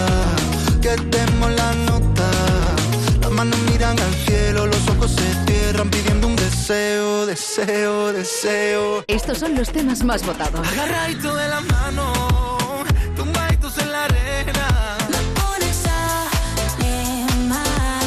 que 0.80 0.96
demos 1.14 1.50
la 1.50 1.74
nota. 1.84 2.30
Las 3.20 3.30
manos 3.30 3.58
miran 3.70 4.00
al 4.00 4.14
cielo, 4.24 4.68
los 4.68 4.88
ojos 4.88 5.10
se 5.10 5.53
cierran 5.74 5.90
pidiendo 5.90 6.28
un 6.28 6.36
deseo, 6.36 7.26
deseo, 7.26 8.12
deseo. 8.12 9.04
Estos 9.08 9.38
son 9.38 9.56
los 9.56 9.72
temas 9.72 10.04
más 10.04 10.24
votados. 10.24 10.64
Agarradito 10.68 11.34
de 11.34 11.48
la 11.48 11.60
mano, 11.62 12.12
tumbaditos 13.16 13.76
en 13.78 13.90
la 13.90 14.04
arena. 14.04 14.98
Me 15.10 15.18
pones 15.40 15.84
a 15.86 16.30
mal. 17.48 18.06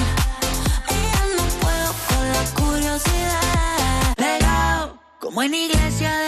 Ella 0.87 1.23
no 1.35 1.43
puedo 1.59 1.93
con 2.07 2.23
la 2.31 2.43
curiosidad. 2.55 4.13
Pegado, 4.15 4.97
como 5.19 5.43
en 5.43 5.53
iglesia 5.53 6.15
de 6.19 6.26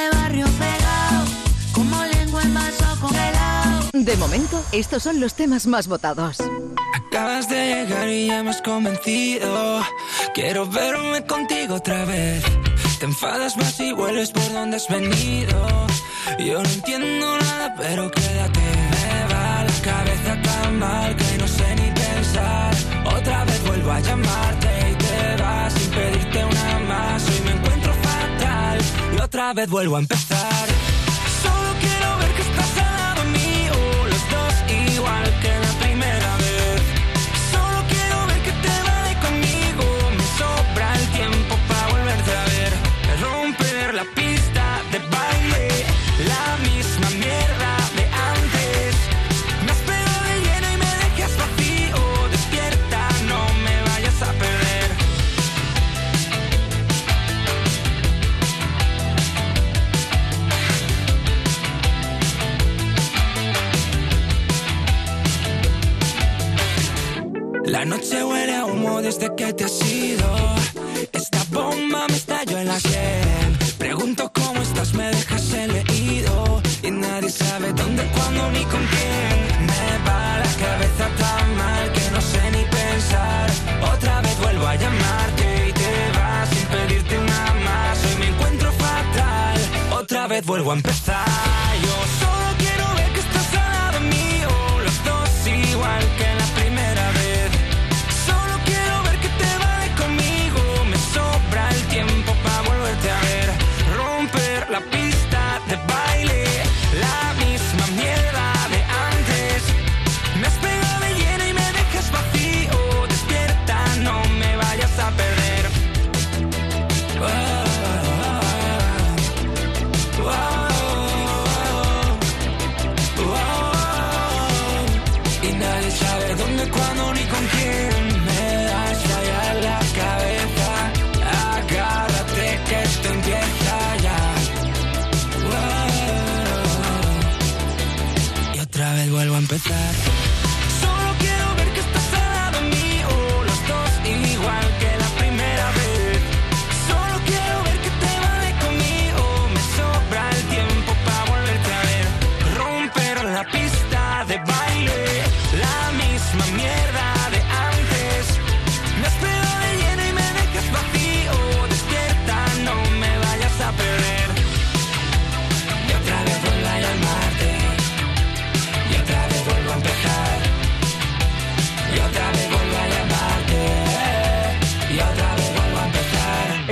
De 4.06 4.16
momento, 4.16 4.64
estos 4.72 5.04
son 5.04 5.20
los 5.20 5.34
temas 5.34 5.68
más 5.68 5.90
votados. 5.90 6.38
Acabas 6.96 7.50
de 7.50 7.84
llegar 7.84 8.08
y 8.08 8.28
ya 8.28 8.42
me 8.44 8.52
has 8.52 8.62
convencido. 8.62 9.82
Quiero 10.34 10.66
verme 10.68 11.26
contigo 11.26 11.76
otra 11.76 12.06
vez. 12.06 12.42
Te 13.00 13.06
enfadas 13.06 13.58
más 13.58 13.78
y 13.82 13.92
vuelves 13.92 14.32
por 14.32 14.54
donde 14.54 14.78
has 14.78 14.88
venido. 14.88 15.88
Yo 16.40 16.64
no 16.64 16.70
entiendo 16.70 17.38
nada, 17.40 17.76
pero 17.78 18.10
quédate. 18.10 18.60
Me 18.60 19.34
va 19.34 19.66
la 19.66 19.82
cabeza 19.84 20.42
tan 20.44 20.80
mal 20.80 21.16
que 21.18 21.38
no 21.38 21.48
sé 21.48 21.76
ni 21.76 21.92
pensar. 21.92 22.76
Otra 23.18 23.44
vez 23.44 23.68
vuelvo 23.68 23.92
a 23.92 24.00
llamarte 24.00 24.92
y 24.92 24.96
te 24.96 25.44
vas 25.44 25.74
sin 25.74 25.92
pedirte 25.92 26.46
una 26.46 26.80
más. 26.88 27.28
Hoy 27.28 27.42
me 27.44 27.52
encuentro 27.52 27.94
fatal 27.94 28.80
y 29.18 29.20
otra 29.20 29.54
vez 29.54 29.70
vuelvo 29.70 29.98
a 29.98 30.00
empezar. 30.00 30.89
Igual 35.00 35.24
que 35.42 35.69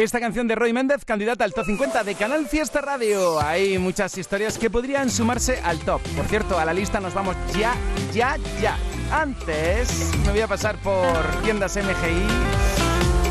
Esta 0.08 0.22
canción 0.22 0.47
de 0.47 0.55
Roy 0.55 0.72
Méndez, 0.72 1.03
candidata 1.03 1.43
al 1.43 1.53
top 1.53 1.66
50 1.66 2.05
de 2.05 2.16
Canal 2.16 2.47
Fiesta 2.47 2.80
Radio. 2.80 3.41
Hay 3.41 3.78
muchas 3.78 4.18
historias 4.18 4.58
que 4.58 4.70
podrían 4.70 5.10
sumarse 5.10 5.60
al 5.66 5.80
top. 5.80 6.01
Por 6.16 6.26
cierto, 6.28 6.58
a 6.58 6.64
la 6.64 6.74
lista 6.74 7.01
nos 7.01 7.14
vamos 7.14 7.36
ya, 7.53 7.76
ya, 8.14 8.38
ya. 8.62 8.78
Antes 9.12 10.14
me 10.26 10.32
voy 10.32 10.39
a 10.39 10.47
pasar 10.47 10.78
por 10.78 11.26
tiendas 11.43 11.76
MGI. 11.76 12.66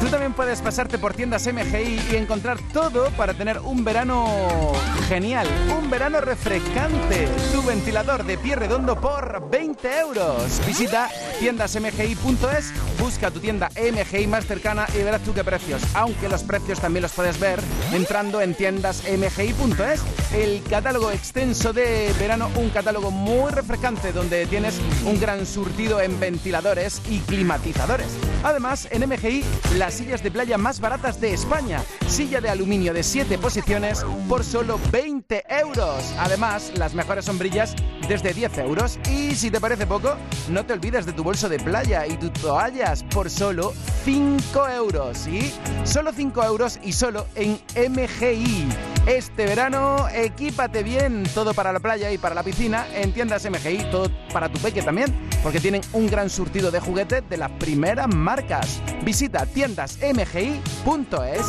Tú 0.01 0.09
también 0.09 0.35
puedes 0.35 0.61
pasarte 0.61 0.99
por 0.99 1.15
tiendas 1.15 1.47
MGI 1.47 2.01
y 2.13 2.17
encontrar 2.17 2.59
todo 2.73 3.11
para 3.13 3.35
tener 3.35 3.59
un 3.61 3.85
verano 3.85 4.73
genial, 5.09 5.49
un 5.77 5.89
verano 5.89 6.21
refrescante. 6.21 7.29
Tu 7.53 7.63
ventilador 7.63 8.25
de 8.25 8.37
pie 8.39 8.57
redondo 8.57 9.01
por 9.01 9.49
20 9.51 9.99
euros. 10.01 10.61
Visita 10.67 11.09
tiendasmgi.es, 11.41 12.73
busca 12.99 13.31
tu 13.31 13.41
tienda 13.41 13.71
MGI 13.71 14.27
más 14.27 14.47
cercana 14.47 14.87
y 14.95 15.03
verás 15.03 15.23
tú 15.23 15.33
qué 15.33 15.43
precios. 15.43 15.83
Aunque 15.95 16.29
los 16.29 16.43
precios 16.43 16.79
también 16.79 17.03
los 17.03 17.13
puedes 17.13 17.41
ver 17.41 17.61
entrando 17.93 18.41
en 18.41 18.55
tiendasmgi.es. 18.55 20.03
El 20.35 20.63
catálogo 20.69 21.11
extenso 21.11 21.73
de 21.73 22.13
verano, 22.19 22.51
un 22.57 22.71
catálogo 22.71 23.11
muy 23.11 23.51
refrescante 23.51 24.13
donde 24.13 24.47
tienes 24.47 24.79
un 25.05 25.19
gran 25.19 25.47
surtido 25.47 26.01
en 26.01 26.19
ventiladores 26.21 27.01
y 27.09 27.21
climatizadores. 27.21 28.09
Además, 28.43 28.89
en 28.91 29.09
MGI, 29.09 29.45
las 29.87 29.95
sillas 29.95 30.20
de 30.20 30.32
playa 30.32 30.59
más 30.59 30.80
baratas 30.80 31.20
de 31.20 31.32
España. 31.32 31.80
Silla 32.09 32.41
de 32.41 32.49
aluminio 32.49 32.93
de 32.93 33.05
7 33.05 33.39
posiciones 33.39 34.05
por 34.28 34.43
solo 34.43 34.80
20 34.91 35.45
euros. 35.49 36.12
Además, 36.18 36.72
las 36.74 36.93
mejores 36.93 37.26
sombrillas 37.26 37.76
desde 38.09 38.34
10 38.34 38.59
euros. 38.59 38.99
Y 39.09 39.37
si 39.37 39.49
te 39.49 39.61
parece 39.61 39.87
poco, 39.87 40.16
no 40.49 40.66
te 40.66 40.72
olvides 40.72 41.07
de 41.07 41.12
tu 41.12 41.22
bolso 41.22 41.49
de 41.49 41.61
playa 41.61 42.05
y 42.05 42.16
tus 42.16 42.32
toallas 42.32 43.05
por 43.05 43.30
solo 43.30 43.74
5 44.05 44.68
euros. 44.70 45.18
¿Sí? 45.18 45.55
Solo 45.84 46.12
5 46.12 46.43
euros 46.43 46.80
y 46.82 46.93
solo 46.93 47.28
en 47.37 47.61
MGI. 47.76 48.68
Este 49.07 49.47
verano, 49.47 50.09
equípate 50.12 50.82
bien, 50.82 51.22
todo 51.32 51.55
para 51.55 51.72
la 51.72 51.78
playa 51.78 52.11
y 52.11 52.18
para 52.18 52.34
la 52.34 52.43
piscina 52.43 52.87
en 52.93 53.12
tiendas 53.12 53.49
MGI, 53.49 53.89
todo 53.93 54.11
para 54.32 54.49
tu 54.49 54.59
peque 54.59 54.82
también, 54.82 55.14
porque 55.45 55.61
tienen 55.61 55.80
un 55.93 56.09
gran 56.09 56.28
surtido 56.28 56.72
de 56.72 56.80
juguetes 56.80 57.22
de 57.30 57.37
las 57.37 57.53
primeras 57.53 58.12
marcas. 58.12 58.82
Visita 59.05 59.47
tiendasmgi.es. 59.77 61.47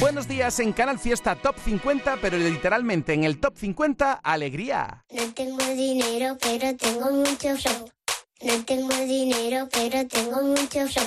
Buenos 0.00 0.28
días 0.28 0.60
en 0.60 0.72
Canal 0.72 0.98
Fiesta 0.98 1.34
Top 1.34 1.56
50, 1.58 2.18
pero 2.20 2.36
literalmente 2.36 3.14
en 3.14 3.24
el 3.24 3.40
Top 3.40 3.56
50, 3.56 4.12
alegría. 4.12 5.04
No 5.10 5.32
tengo 5.34 5.64
dinero, 5.74 6.36
pero 6.40 6.76
tengo 6.76 7.10
mucho 7.10 7.56
flow. 7.56 7.90
No 8.40 8.64
tengo 8.64 8.94
dinero, 8.94 9.68
pero 9.72 10.06
tengo 10.06 10.40
mucho 10.42 10.86
flow. 10.86 11.04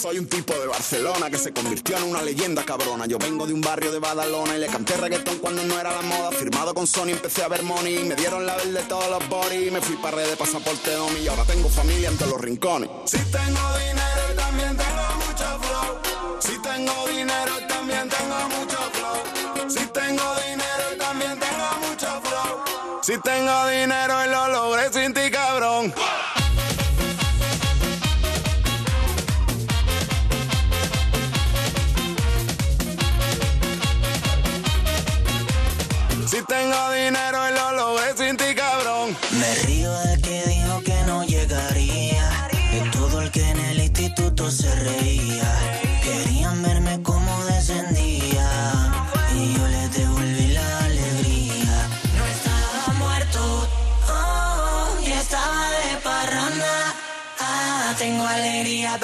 Soy 0.00 0.18
un 0.18 0.26
tipo 0.26 0.54
de 0.54 0.66
Barcelona 0.66 1.28
que 1.28 1.36
se 1.36 1.52
convirtió 1.52 1.98
en 1.98 2.04
una 2.04 2.22
leyenda 2.22 2.64
cabrona. 2.64 3.04
Yo 3.04 3.18
vengo 3.18 3.46
de 3.46 3.52
un 3.52 3.60
barrio 3.60 3.92
de 3.92 3.98
Badalona 3.98 4.56
y 4.56 4.60
le 4.60 4.66
canté 4.66 4.96
reggaetón 4.96 5.40
cuando 5.40 5.62
no 5.64 5.78
era 5.78 5.92
la 5.92 6.00
moda. 6.00 6.30
Firmado 6.32 6.72
con 6.72 6.86
Sony 6.86 7.10
empecé 7.10 7.42
a 7.42 7.48
ver 7.48 7.62
money. 7.64 8.02
Me 8.04 8.14
dieron 8.14 8.46
la 8.46 8.56
verde 8.56 8.82
todos 8.88 9.10
los 9.10 9.28
body. 9.28 9.70
Me 9.70 9.82
fui 9.82 9.96
para 9.96 10.16
red 10.16 10.30
de 10.30 10.36
pasaporte 10.36 10.90
Domi 10.92 11.20
y 11.20 11.28
ahora 11.28 11.44
tengo 11.44 11.68
familia 11.68 12.08
entre 12.08 12.26
los 12.26 12.40
rincones. 12.40 12.88
Si 13.04 13.18
tengo 13.18 13.78
dinero 13.78 14.22
y 14.32 14.36
también 14.36 14.74
tengo 14.74 15.02
mucho 15.26 15.60
flow. 15.60 16.40
Si 16.40 16.58
tengo 16.62 17.08
dinero 17.08 17.52
y 17.60 17.68
también 17.68 18.08
tengo 18.08 18.48
mucho 18.56 18.78
flow. 18.94 19.70
Si 19.70 19.86
tengo 19.86 20.34
dinero 20.48 20.84
y 20.94 20.98
también 20.98 21.38
tengo 21.38 21.88
mucho 21.90 22.22
flow. 22.22 23.02
Si 23.02 23.18
tengo 23.18 23.66
dinero 23.68 24.24
y 24.24 24.30
lo 24.30 24.48
logré 24.48 24.90
sin 24.90 25.12
ti, 25.12 25.30
cabrón. 25.30 25.92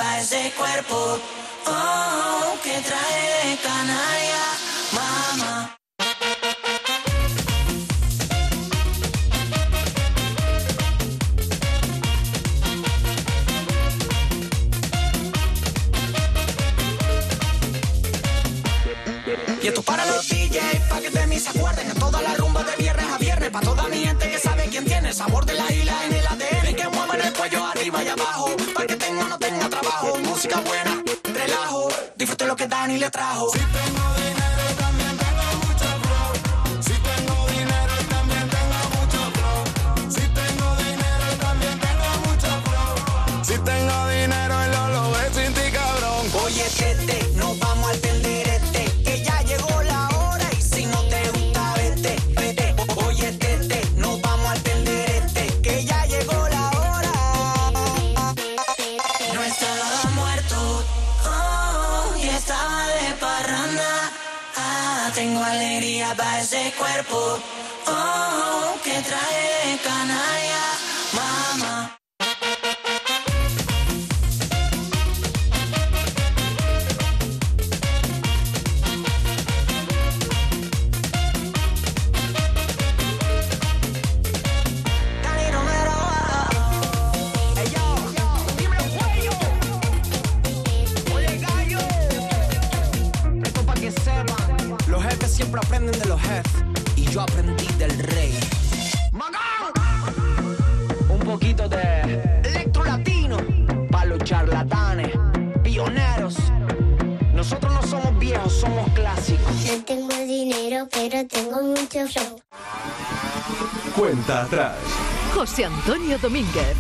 Ese 0.03 0.53
cuerpo. 0.57 1.19
Oh, 1.67 2.57
que 2.63 2.81
trae 2.81 3.51
de 3.51 3.57
canaria. 3.63 4.45
Mamá. 4.93 5.77
Y 19.63 19.69
esto 19.69 19.83
para 19.83 20.05
los 20.07 20.29
DJs, 20.29 20.81
pa' 20.91 21.01
que 21.01 21.11
de 21.11 21.27
mí 21.27 21.39
se 21.39 21.49
acuerden. 21.51 21.91
En 21.91 21.99
toda 21.99 22.21
la 22.21 22.35
rumba 22.35 22.63
de 22.65 22.77
viernes 22.77 23.07
a 23.07 23.19
viernes. 23.19 23.51
Pa' 23.51 23.61
toda 23.61 23.89
mi 23.89 23.99
gente 24.05 24.31
que 24.31 24.39
sabe 24.39 24.69
quién 24.69 24.85
tiene 24.85 25.09
el 25.09 25.15
sabor 25.15 25.47
de 25.47 25.55
la 25.55 25.73
isla 25.73 26.05
en 26.07 26.13
el 26.13 26.27
ADN. 26.27 26.71
Y 26.71 26.75
que 26.75 26.89
muevan 26.89 27.21
el 27.21 27.33
cuello 27.33 27.65
arriba 27.65 28.03
y 28.03 28.09
abajo. 28.09 28.64
Música 30.03 30.61
buena, 30.61 31.03
relajo. 31.23 31.89
Disfrute 32.17 32.47
lo 32.47 32.57
que 32.57 32.67
Dani 32.67 32.99
le 32.99 33.11
trajo. 33.11 33.53
Cuerpo, 66.95 67.41
oh, 67.89 68.79
que 68.85 69.03
trae 69.03 69.73
de 69.73 70.84
Domínguez. 116.25 116.75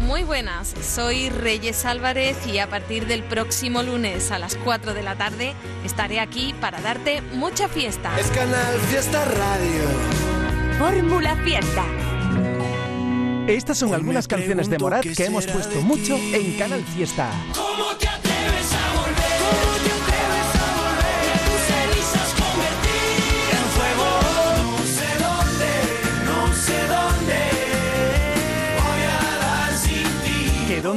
Muy 0.00 0.24
buenas, 0.24 0.74
soy 0.82 1.30
Reyes 1.30 1.84
Álvarez 1.84 2.36
y 2.48 2.58
a 2.58 2.68
partir 2.68 3.06
del 3.06 3.22
próximo 3.22 3.80
lunes 3.84 4.32
a 4.32 4.40
las 4.40 4.56
4 4.56 4.92
de 4.92 5.04
la 5.04 5.14
tarde 5.14 5.54
estaré 5.84 6.18
aquí 6.18 6.52
para 6.60 6.80
darte 6.80 7.22
mucha 7.32 7.68
fiesta. 7.68 8.18
Es 8.18 8.26
Canal 8.32 8.76
Fiesta 8.90 9.24
Radio. 9.24 9.84
Fórmula 10.80 11.36
Fiesta. 11.44 11.84
Estas 13.46 13.78
son 13.78 13.94
algunas 13.94 14.26
canciones 14.26 14.68
de 14.68 14.80
Morat 14.80 15.06
que 15.16 15.26
hemos 15.26 15.46
puesto 15.46 15.80
mucho 15.82 16.16
en 16.16 16.58
Canal 16.58 16.82
Fiesta. 16.82 17.30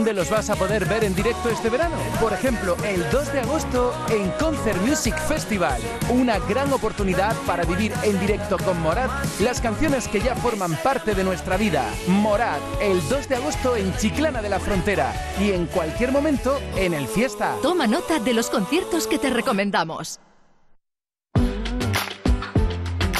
Dónde. 0.05 0.13
Voy 0.13 0.13
a 0.13 0.13
dar 0.13 0.13
sin 0.13 0.13
ti. 0.13 0.13
¿Que 0.13 0.13
dónde 0.13 0.13
los 0.13 0.29
vas 0.29 0.49
a 0.49 0.55
poder 0.55 0.85
ver 0.85 1.03
en 1.03 1.15
directo 1.15 1.49
este 1.49 1.69
verano? 1.69 1.95
Por 2.19 2.33
ejemplo, 2.33 2.75
el 2.83 3.09
2 3.11 3.33
de 3.33 3.39
agosto 3.39 3.93
en 4.09 4.29
Concert 4.39 4.81
Music 4.81 5.17
Festival. 5.27 5.81
Una 6.09 6.39
gran 6.39 6.71
oportunidad 6.73 7.35
para 7.45 7.63
vivir 7.63 7.91
en 8.03 8.19
directo 8.19 8.57
con 8.57 8.81
Morat 8.81 9.09
las 9.39 9.61
canciones 9.61 10.07
que 10.07 10.19
ya 10.19 10.35
forman 10.35 10.75
parte 10.83 11.15
de 11.15 11.23
nuestra 11.23 11.57
vida. 11.57 11.83
Morat, 12.07 12.59
el 12.81 13.01
2 13.09 13.29
de 13.29 13.35
agosto 13.35 13.75
en 13.75 13.95
Chiclana 13.97 14.41
de 14.41 14.49
la 14.49 14.59
Frontera 14.59 15.13
y 15.39 15.51
en 15.51 15.65
cualquier 15.67 16.11
momento 16.11 16.59
en 16.75 16.93
el 16.93 17.07
Fiesta. 17.07 17.55
Toma 17.61 17.87
nota 17.87 18.19
de 18.19 18.33
los 18.33 18.49
conciertos 18.49 19.07
que 19.07 19.17
te 19.17 19.29
recomendamos. 19.29 20.19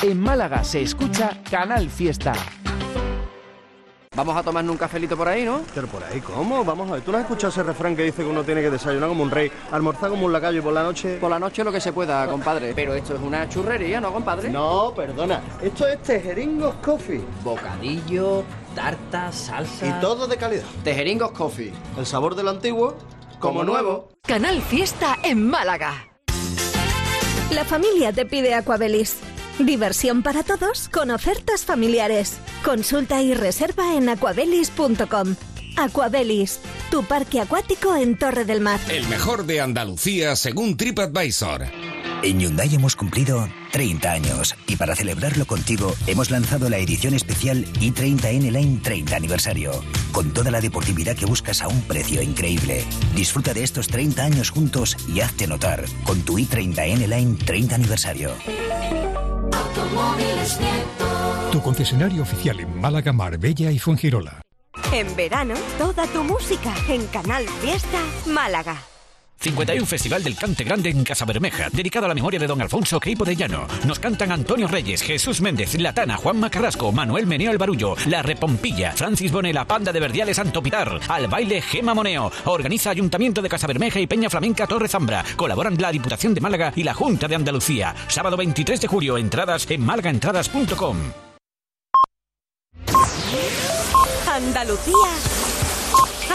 En 0.02 0.20
Málaga 0.20 0.64
se 0.64 0.82
escucha 0.82 1.42
Canal 1.50 1.90
Fiesta. 1.90 2.34
Vamos 4.16 4.38
a 4.38 4.44
tomarnos 4.44 4.72
un 4.72 4.78
cafelito 4.78 5.18
por 5.18 5.28
ahí, 5.28 5.44
¿no? 5.44 5.62
Pero 5.74 5.88
por 5.88 6.02
ahí, 6.02 6.22
¿cómo? 6.22 6.64
Vamos 6.64 6.90
a 6.90 6.94
ver, 6.94 7.02
¿tú 7.02 7.12
no 7.12 7.18
has 7.18 7.24
escuchado 7.24 7.50
ese 7.50 7.64
refrán 7.64 7.98
que 7.98 8.04
dice 8.04 8.24
que 8.24 8.30
uno 8.30 8.46
tiene 8.46 8.62
que 8.62 8.70
desayunar 8.70 9.10
como 9.10 9.24
un 9.24 9.30
rey, 9.30 9.52
almorzar 9.72 10.10
como 10.10 10.26
un 10.26 10.32
lacayo 10.32 10.60
y 10.60 10.62
por 10.62 10.72
la 10.72 10.84
noche... 10.84 11.18
Por 11.18 11.30
la 11.30 11.38
noche 11.38 11.66
lo 11.66 11.72
que 11.72 11.82
se 11.82 11.92
pueda, 11.92 12.26
compadre. 12.28 12.72
Pero 12.74 12.94
esto 12.94 13.16
es 13.16 13.22
una 13.22 13.50
churrería, 13.50 14.00
¿no, 14.00 14.14
compadre? 14.14 14.50
No, 14.50 14.94
perdona. 14.96 15.42
Esto 15.62 15.86
es 15.86 16.02
Tejeringos 16.02 16.76
Coffee. 16.76 17.22
Bocadillo, 17.44 18.46
tarta, 18.74 19.34
salsa... 19.34 19.86
Y 19.86 19.92
todo 20.00 20.28
de 20.28 20.38
calidad. 20.38 20.64
Tejeringos 20.86 21.32
Coffee. 21.32 21.74
El 21.98 22.06
sabor 22.06 22.36
de 22.36 22.44
lo 22.44 22.52
antiguo, 22.52 22.96
como 23.40 23.66
nuevo. 23.66 24.12
Canal 24.26 24.62
Fiesta 24.62 25.18
en 25.24 25.46
Málaga. 25.46 26.08
La 27.52 27.66
familia 27.66 28.14
te 28.14 28.26
pide 28.26 28.54
Aquabelis. 28.54 29.20
Diversión 29.60 30.22
para 30.22 30.44
todos 30.44 30.90
con 30.90 31.12
ofertas 31.12 31.64
familiares. 31.64 32.38
Consulta 32.64 33.22
y 33.22 33.34
reserva 33.34 33.96
en 33.96 34.10
aquabelis.com. 34.10 35.36
Aquabelis, 35.78 36.60
tu 36.90 37.04
parque 37.04 37.42
acuático 37.42 37.96
en 37.96 38.18
Torre 38.18 38.46
del 38.46 38.62
Mar. 38.62 38.80
El 38.90 39.08
mejor 39.08 39.46
de 39.46 39.62
Andalucía 39.62 40.36
según 40.36 40.78
TripAdvisor. 40.78 41.66
En 42.24 42.40
Hyundai 42.40 42.74
hemos 42.74 42.96
cumplido 42.96 43.48
30 43.72 44.12
años 44.12 44.56
y 44.68 44.78
para 44.78 44.96
celebrarlo 44.96 45.46
contigo 45.46 45.94
hemos 46.08 46.32
lanzado 46.32 46.70
la 46.70 46.78
edición 46.78 47.14
especial 47.14 47.66
i30N 47.74 48.52
Line 48.52 48.80
30 48.82 49.16
aniversario, 49.16 49.72
con 50.12 50.34
toda 50.34 50.50
la 50.50 50.62
deportividad 50.62 51.16
que 51.16 51.26
buscas 51.26 51.62
a 51.62 51.68
un 51.68 51.82
precio 51.82 52.22
increíble. 52.22 52.84
Disfruta 53.16 53.54
de 53.54 53.64
estos 53.64 53.88
30 53.88 54.24
años 54.24 54.50
juntos 54.50 54.98
y 55.08 55.20
hazte 55.20 55.46
notar 55.46 55.86
con 56.04 56.22
tu 56.22 56.40
i30N 56.40 57.08
Line 57.08 57.38
30 57.46 57.76
aniversario. 57.76 58.32
Tu 61.52 61.62
concesionario 61.62 62.24
oficial 62.24 62.60
en 62.60 62.80
Málaga, 62.80 63.14
Marbella 63.14 63.72
y 63.72 63.80
Fuengirola. 63.80 64.45
En 64.96 65.14
verano, 65.14 65.56
toda 65.78 66.08
tu 66.08 66.24
música 66.24 66.74
en 66.88 67.06
Canal 67.08 67.46
Fiesta 67.60 68.00
Málaga. 68.28 68.78
51 69.42 69.86
Festival 69.86 70.24
del 70.24 70.38
Cante 70.38 70.64
Grande 70.64 70.90
en 70.90 71.04
Casa 71.04 71.26
Bermeja, 71.26 71.68
dedicado 71.70 72.06
a 72.06 72.08
la 72.08 72.16
memoria 72.16 72.40
de 72.40 72.48
don 72.48 72.62
Alfonso 72.62 72.98
Queipo 72.98 73.26
de 73.26 73.36
Llano. 73.36 73.68
Nos 73.86 74.00
cantan 74.00 74.32
Antonio 74.32 74.70
Reyes, 74.70 75.02
Jesús 75.02 75.42
Méndez, 75.42 75.78
Latana, 75.78 76.16
Juan 76.16 76.40
Macarrasco, 76.40 76.94
Manuel 76.94 77.28
Meneo 77.28 77.52
el 77.52 77.58
Barullo, 77.58 77.98
La 78.06 78.22
Repompilla, 78.22 78.94
Francis 78.94 79.34
Bonela, 79.34 79.68
Panda 79.68 79.92
de 79.92 80.00
Verdiales 80.00 80.38
Santo 80.38 80.64
Pitar, 80.64 80.98
al 81.10 81.28
baile 81.28 81.62
Gema 81.62 81.94
Moneo. 81.94 82.32
Organiza 82.46 82.92
Ayuntamiento 82.92 83.42
de 83.42 83.50
Casa 83.50 83.68
Bermeja 83.68 84.00
y 84.00 84.08
Peña 84.08 84.30
Flamenca 84.30 84.66
Torre 84.66 84.88
Zambra. 84.88 85.26
Colaboran 85.36 85.76
la 85.78 85.92
Diputación 85.92 86.34
de 86.34 86.40
Málaga 86.40 86.72
y 86.74 86.84
la 86.84 86.94
Junta 86.94 87.28
de 87.28 87.36
Andalucía. 87.36 87.94
Sábado 88.08 88.38
23 88.38 88.80
de 88.80 88.88
julio, 88.88 89.18
entradas 89.18 89.70
en 89.70 89.82
malagaentradas.com. 89.82 90.98
Andalucía 94.36 94.94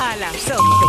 a 0.00 0.16
las 0.16 0.50
11. 0.50 0.80